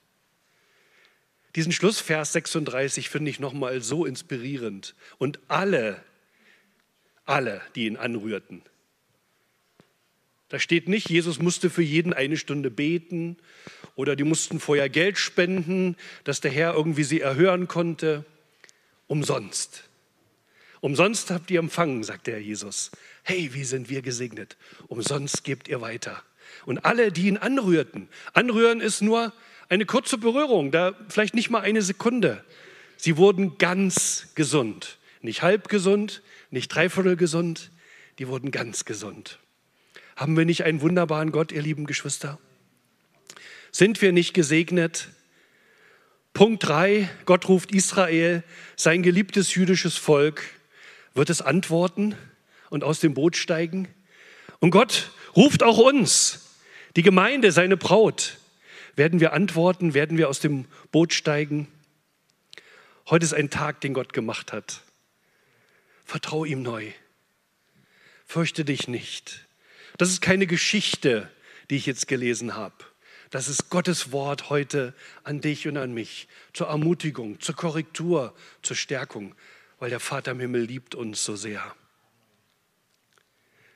Diesen 1.56 1.72
Schlussvers 1.72 2.34
36 2.34 3.10
finde 3.10 3.32
ich 3.32 3.40
nochmal 3.40 3.82
so 3.82 4.06
inspirierend. 4.06 4.96
Und 5.18 5.40
alle, 5.48 6.04
alle, 7.26 7.62
die 7.76 7.88
ihn 7.88 7.98
anrührten, 7.98 8.62
da 10.50 10.60
steht 10.60 10.88
nicht, 10.88 11.10
Jesus 11.10 11.40
musste 11.40 11.70
für 11.70 11.82
jeden 11.82 12.14
eine 12.14 12.38
Stunde 12.38 12.72
beten 12.72 13.38
oder 13.96 14.16
die 14.16 14.24
mussten 14.24 14.60
vorher 14.60 14.90
Geld 14.90 15.18
spenden, 15.18 15.98
dass 16.24 16.40
der 16.40 16.52
Herr 16.52 16.74
irgendwie 16.74 17.04
sie 17.04 17.20
erhören 17.20 17.68
konnte. 17.68 18.24
Umsonst. 19.08 19.84
Umsonst 20.80 21.32
habt 21.32 21.52
ihr 21.52 21.60
empfangen, 21.60 22.04
sagt 22.04 22.28
der 22.28 22.36
Herr 22.36 22.42
Jesus. 22.42 22.92
Hey, 23.24 23.54
wie 23.54 23.64
sind 23.64 23.90
wir 23.90 24.02
gesegnet? 24.02 24.58
Umsonst 24.88 25.44
gebt 25.44 25.68
ihr 25.68 25.82
weiter. 25.82 26.24
Und 26.66 26.86
alle, 26.86 27.12
die 27.12 27.28
ihn 27.28 27.38
anrührten, 27.38 28.08
anrühren 28.34 28.80
ist 28.80 29.02
nur 29.02 29.34
eine 29.70 29.86
kurze 29.86 30.18
Berührung, 30.18 30.72
da 30.72 30.94
vielleicht 31.10 31.34
nicht 31.34 31.50
mal 31.50 31.62
eine 31.62 31.82
Sekunde. 31.82 32.44
Sie 32.96 33.18
wurden 33.18 33.58
ganz 33.58 34.30
gesund. 34.36 34.98
Nicht 35.22 35.42
halb 35.42 35.68
gesund, 35.68 36.22
nicht 36.52 36.70
dreiviertel 36.70 37.18
gesund, 37.18 37.72
die 38.20 38.28
wurden 38.28 38.52
ganz 38.52 38.86
gesund. 38.86 39.40
Haben 40.18 40.36
wir 40.36 40.46
nicht 40.46 40.64
einen 40.64 40.82
wunderbaren 40.82 41.32
Gott, 41.32 41.52
ihr 41.52 41.62
lieben 41.62 41.86
Geschwister? 41.86 42.40
Sind 43.72 44.02
wir 44.02 44.12
nicht 44.12 44.34
gesegnet? 44.34 45.10
Punkt 46.34 46.68
3, 46.68 47.08
Gott 47.26 47.48
ruft 47.48 47.72
Israel, 47.72 48.44
sein 48.76 49.04
geliebtes 49.04 49.54
jüdisches 49.54 49.96
Volk, 49.96 50.42
wird 51.14 51.30
es 51.30 51.44
antworten 51.44 52.16
und 52.72 52.84
aus 52.84 53.00
dem 53.00 53.14
Boot 53.14 53.38
steigen? 53.38 53.88
Und 54.58 54.72
Gott 54.72 55.12
ruft 55.36 55.62
auch 55.62 55.78
uns, 55.78 56.58
die 56.96 57.04
Gemeinde, 57.04 57.52
seine 57.52 57.78
Braut. 57.78 58.40
Werden 58.96 59.20
wir 59.20 59.34
antworten? 59.34 59.94
Werden 59.94 60.18
wir 60.18 60.30
aus 60.30 60.40
dem 60.40 60.66
Boot 60.92 61.14
steigen? 61.14 61.68
Heute 63.08 63.24
ist 63.24 63.36
ein 63.36 63.52
Tag, 63.52 63.82
den 63.82 63.94
Gott 63.94 64.14
gemacht 64.14 64.52
hat. 64.52 64.82
Vertrau 66.06 66.44
ihm 66.44 66.64
neu. 66.64 66.92
Fürchte 68.26 68.66
dich 68.66 68.88
nicht 68.88 69.47
Das 69.98 70.10
ist 70.10 70.22
keine 70.22 70.48
Geschichte, 70.48 71.30
die 71.70 71.76
ich 71.76 71.86
jetzt 71.86 72.08
gelesen 72.08 72.56
habe. 72.56 72.76
Das 73.30 73.48
ist 73.50 73.70
Gottes 73.70 74.12
Wort 74.12 74.50
heute 74.50 74.94
an 75.24 75.42
dich 75.42 75.68
und 75.68 75.76
an 75.78 75.94
mich 75.94 76.28
zur 76.54 76.68
Ermutigung, 76.68 77.42
zur 77.42 77.56
Korrektur, 77.56 78.34
zur 78.62 78.76
Stärkung, 78.76 79.36
weil 79.80 79.90
der 79.90 80.00
Vater 80.00 80.32
im 80.32 80.40
Himmel 80.40 80.62
liebt 80.62 80.96
uns 80.96 81.26
so 81.26 81.36
sehr. 81.36 81.76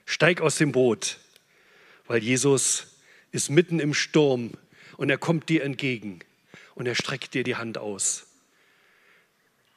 Steig 0.06 0.42
aus 0.42 0.56
dem 0.56 0.72
Boot, 0.72 1.18
weil 2.08 2.24
Jesus 2.24 2.88
ist 3.32 3.50
mitten 3.50 3.80
im 3.80 3.94
Sturm 3.94 4.52
und 4.98 5.10
er 5.10 5.18
kommt 5.18 5.50
dir 5.50 5.64
entgegen 5.64 6.20
und 6.76 6.86
er 6.86 6.96
streckt 6.96 7.34
dir 7.34 7.44
die 7.44 7.56
Hand 7.56 7.78
aus. 7.78 8.28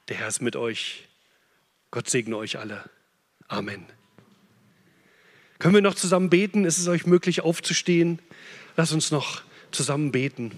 Der 0.07 0.17
Herr 0.17 0.27
ist 0.27 0.41
mit 0.41 0.55
euch. 0.55 1.07
Gott 1.91 2.09
segne 2.09 2.37
euch 2.37 2.57
alle. 2.57 2.89
Amen. 3.47 3.85
Können 5.59 5.75
wir 5.75 5.81
noch 5.81 5.95
zusammen 5.95 6.29
beten? 6.29 6.65
Ist 6.65 6.77
es 6.77 6.87
euch 6.87 7.05
möglich 7.05 7.41
aufzustehen? 7.41 8.19
Lass 8.75 8.91
uns 8.91 9.11
noch 9.11 9.41
zusammen 9.71 10.11
beten. 10.11 10.51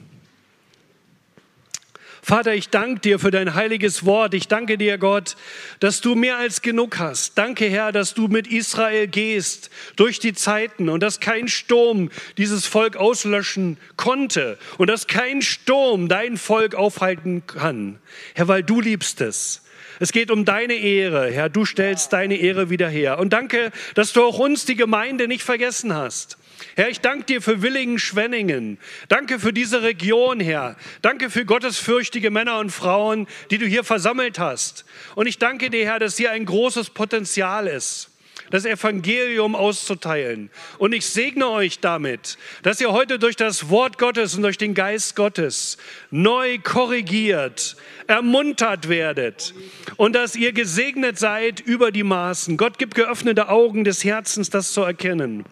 Vater, 2.28 2.54
ich 2.54 2.68
danke 2.68 3.00
dir 3.00 3.20
für 3.20 3.32
dein 3.32 3.54
heiliges 3.54 4.04
Wort. 4.04 4.34
Ich 4.34 4.50
danke 4.50 4.78
dir, 4.78 4.98
Gott, 4.98 5.38
dass 5.80 6.02
du 6.02 6.14
mehr 6.14 6.36
als 6.36 6.62
genug 6.62 7.00
hast. 7.00 7.38
Danke, 7.38 7.70
Herr, 7.70 7.94
dass 7.94 8.16
du 8.16 8.28
mit 8.28 8.48
Israel 8.48 9.08
gehst 9.08 9.70
durch 9.96 10.20
die 10.20 10.34
Zeiten 10.34 10.90
und 10.90 11.02
dass 11.02 11.22
kein 11.22 11.48
Sturm 11.48 12.10
dieses 12.38 12.66
Volk 12.66 12.98
auslöschen 12.98 13.78
konnte 13.96 14.58
und 14.78 14.90
dass 14.90 15.08
kein 15.08 15.42
Sturm 15.42 16.10
dein 16.10 16.36
Volk 16.36 16.76
aufhalten 16.76 17.44
kann. 17.48 17.98
Herr, 18.34 18.50
weil 18.50 18.62
du 18.62 18.82
liebst 18.82 19.22
es. 19.22 19.62
Es 20.00 20.12
geht 20.12 20.32
um 20.32 20.46
deine 20.46 20.76
Ehre, 20.76 21.32
Herr. 21.32 21.50
Du 21.50 21.66
stellst 21.66 22.14
deine 22.14 22.36
Ehre 22.38 22.70
wieder 22.70 22.90
her. 22.90 23.20
Und 23.20 23.34
danke, 23.34 23.72
dass 23.96 24.14
du 24.14 24.24
auch 24.24 24.40
uns, 24.40 24.66
die 24.66 24.76
Gemeinde, 24.76 25.28
nicht 25.28 25.44
vergessen 25.44 25.94
hast. 25.94 26.38
Herr, 26.76 26.90
ich 26.90 27.02
danke 27.02 27.26
dir 27.26 27.42
für 27.42 27.62
Willingen-Schwenningen. 27.62 28.78
Danke 29.10 29.40
für 29.40 29.54
diese 29.54 29.84
Region, 29.84 30.40
Herr. 30.40 30.76
Danke 31.02 31.30
für 31.30 31.46
gottesfürchtige 31.46 32.32
Männer 32.32 32.60
und 32.60 32.72
Frauen, 32.72 33.28
die 33.52 33.58
du 33.58 33.66
hier 33.66 33.84
versammelt 33.84 34.40
hast. 34.40 34.86
Und 35.16 35.28
ich 35.28 35.38
danke 35.38 35.70
dir, 35.70 35.86
Herr, 35.86 36.00
dass 36.00 36.18
hier 36.18 36.32
ein 36.32 36.46
großes 36.46 36.92
Potenzial 36.92 37.68
ist 37.68 38.12
das 38.50 38.66
Evangelium 38.66 39.56
auszuteilen. 39.56 40.50
Und 40.78 40.94
ich 40.94 41.06
segne 41.06 41.48
euch 41.50 41.80
damit, 41.80 42.38
dass 42.64 42.82
ihr 42.82 42.92
heute 42.92 43.20
durch 43.20 43.36
das 43.36 43.70
Wort 43.70 43.98
Gottes 43.98 44.36
und 44.36 44.44
durch 44.44 44.58
den 44.58 44.74
Geist 44.74 45.16
Gottes 45.16 45.78
neu 46.12 46.58
korrigiert, 46.60 47.76
ermuntert 48.08 48.90
werdet 48.90 49.54
und 49.98 50.16
dass 50.16 50.36
ihr 50.36 50.54
gesegnet 50.54 51.20
seid 51.20 51.60
über 51.60 51.92
die 51.92 52.04
Maßen. 52.04 52.58
Gott 52.58 52.78
gibt 52.78 52.96
geöffnete 52.96 53.50
Augen 53.50 53.84
des 53.84 54.04
Herzens, 54.04 54.50
das 54.50 54.74
zu 54.74 54.82
erkennen 54.82 55.46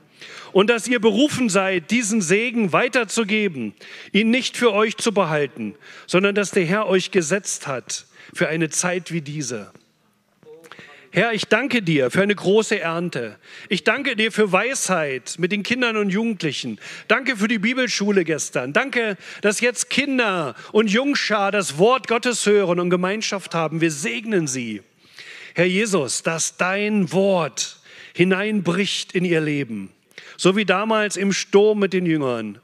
und 0.55 0.69
dass 0.69 0.87
ihr 0.87 1.01
berufen 1.01 1.49
seid, 1.49 1.91
diesen 1.91 2.21
Segen 2.21 2.71
weiterzugeben, 2.71 3.73
ihn 4.13 4.29
nicht 4.29 4.55
für 4.55 4.71
euch 4.71 4.95
zu 4.95 5.11
behalten, 5.11 5.75
sondern 6.07 6.33
dass 6.33 6.51
der 6.51 6.63
Herr 6.63 6.87
euch 6.87 7.11
gesetzt 7.11 7.67
hat 7.67 8.05
für 8.33 8.47
eine 8.47 8.69
Zeit 8.69 9.11
wie 9.11 9.19
diese. 9.19 9.73
Herr, 11.15 11.31
ich 11.31 11.45
danke 11.45 11.81
dir 11.81 12.11
für 12.11 12.21
eine 12.21 12.35
große 12.35 12.77
Ernte. 12.77 13.37
Ich 13.69 13.85
danke 13.85 14.17
dir 14.17 14.33
für 14.33 14.51
Weisheit 14.51 15.35
mit 15.37 15.53
den 15.53 15.63
Kindern 15.63 15.95
und 15.95 16.09
Jugendlichen. 16.09 16.77
Danke 17.07 17.37
für 17.37 17.47
die 17.47 17.57
Bibelschule 17.57 18.25
gestern. 18.25 18.73
Danke, 18.73 19.15
dass 19.39 19.61
jetzt 19.61 19.89
Kinder 19.89 20.55
und 20.73 20.91
Jungschar 20.91 21.53
das 21.53 21.77
Wort 21.77 22.09
Gottes 22.09 22.45
hören 22.45 22.81
und 22.81 22.89
Gemeinschaft 22.89 23.55
haben. 23.55 23.79
Wir 23.79 23.91
segnen 23.91 24.45
sie. 24.45 24.83
Herr 25.53 25.63
Jesus, 25.63 26.21
dass 26.21 26.57
dein 26.57 27.13
Wort 27.13 27.79
hineinbricht 28.13 29.13
in 29.13 29.23
ihr 29.23 29.39
Leben 29.39 29.93
so 30.35 30.57
wie 30.57 30.65
damals 30.65 31.15
im 31.15 31.31
Sturm 31.31 31.79
mit 31.79 31.93
den 31.93 32.05
Jüngern. 32.05 32.59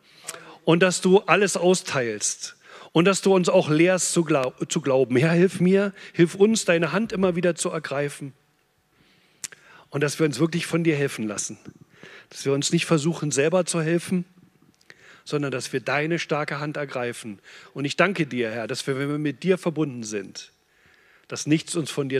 Und 0.66 0.84
dass 0.84 1.00
du 1.00 1.20
alles 1.20 1.56
austeilst 1.56 2.58
und 2.92 3.06
dass 3.06 3.22
du 3.22 3.34
uns 3.34 3.50
auch 3.50 3.70
lehrst 3.70 4.12
zu, 4.12 4.24
glaub, 4.24 4.70
zu 4.70 4.82
glauben. 4.82 5.16
Herr, 5.16 5.32
hilf 5.32 5.60
mir, 5.60 5.94
hilf 6.14 6.36
uns, 6.36 6.66
deine 6.66 6.92
Hand 6.92 7.14
immer 7.14 7.36
wieder 7.36 7.56
zu 7.56 7.70
ergreifen. 7.70 8.34
Und 9.92 10.02
dass 10.02 10.18
wir 10.18 10.26
uns 10.26 10.40
wirklich 10.40 10.66
von 10.66 10.84
dir 10.84 10.96
helfen 10.96 11.28
lassen. 11.28 11.60
Dass 12.30 12.44
wir 12.46 12.54
uns 12.54 12.72
nicht 12.72 12.86
versuchen, 12.86 13.30
selber 13.32 13.66
zu 13.66 13.82
helfen, 13.82 14.26
sondern 15.24 15.52
dass 15.52 15.72
wir 15.72 15.80
deine 15.80 16.18
starke 16.20 16.60
Hand 16.60 16.78
ergreifen. 16.78 17.40
Und 17.74 17.86
ich 17.86 17.96
danke 17.96 18.26
dir, 18.26 18.50
Herr, 18.50 18.68
dass 18.68 18.88
wir, 18.88 18.98
wenn 18.98 19.10
wir 19.10 19.20
mit 19.20 19.44
dir 19.44 19.58
verbunden 19.58 20.04
sind, 20.04 20.52
dass 21.28 21.48
nichts 21.48 21.76
uns 21.76 21.92
von 21.92 22.10
dir 22.10 22.20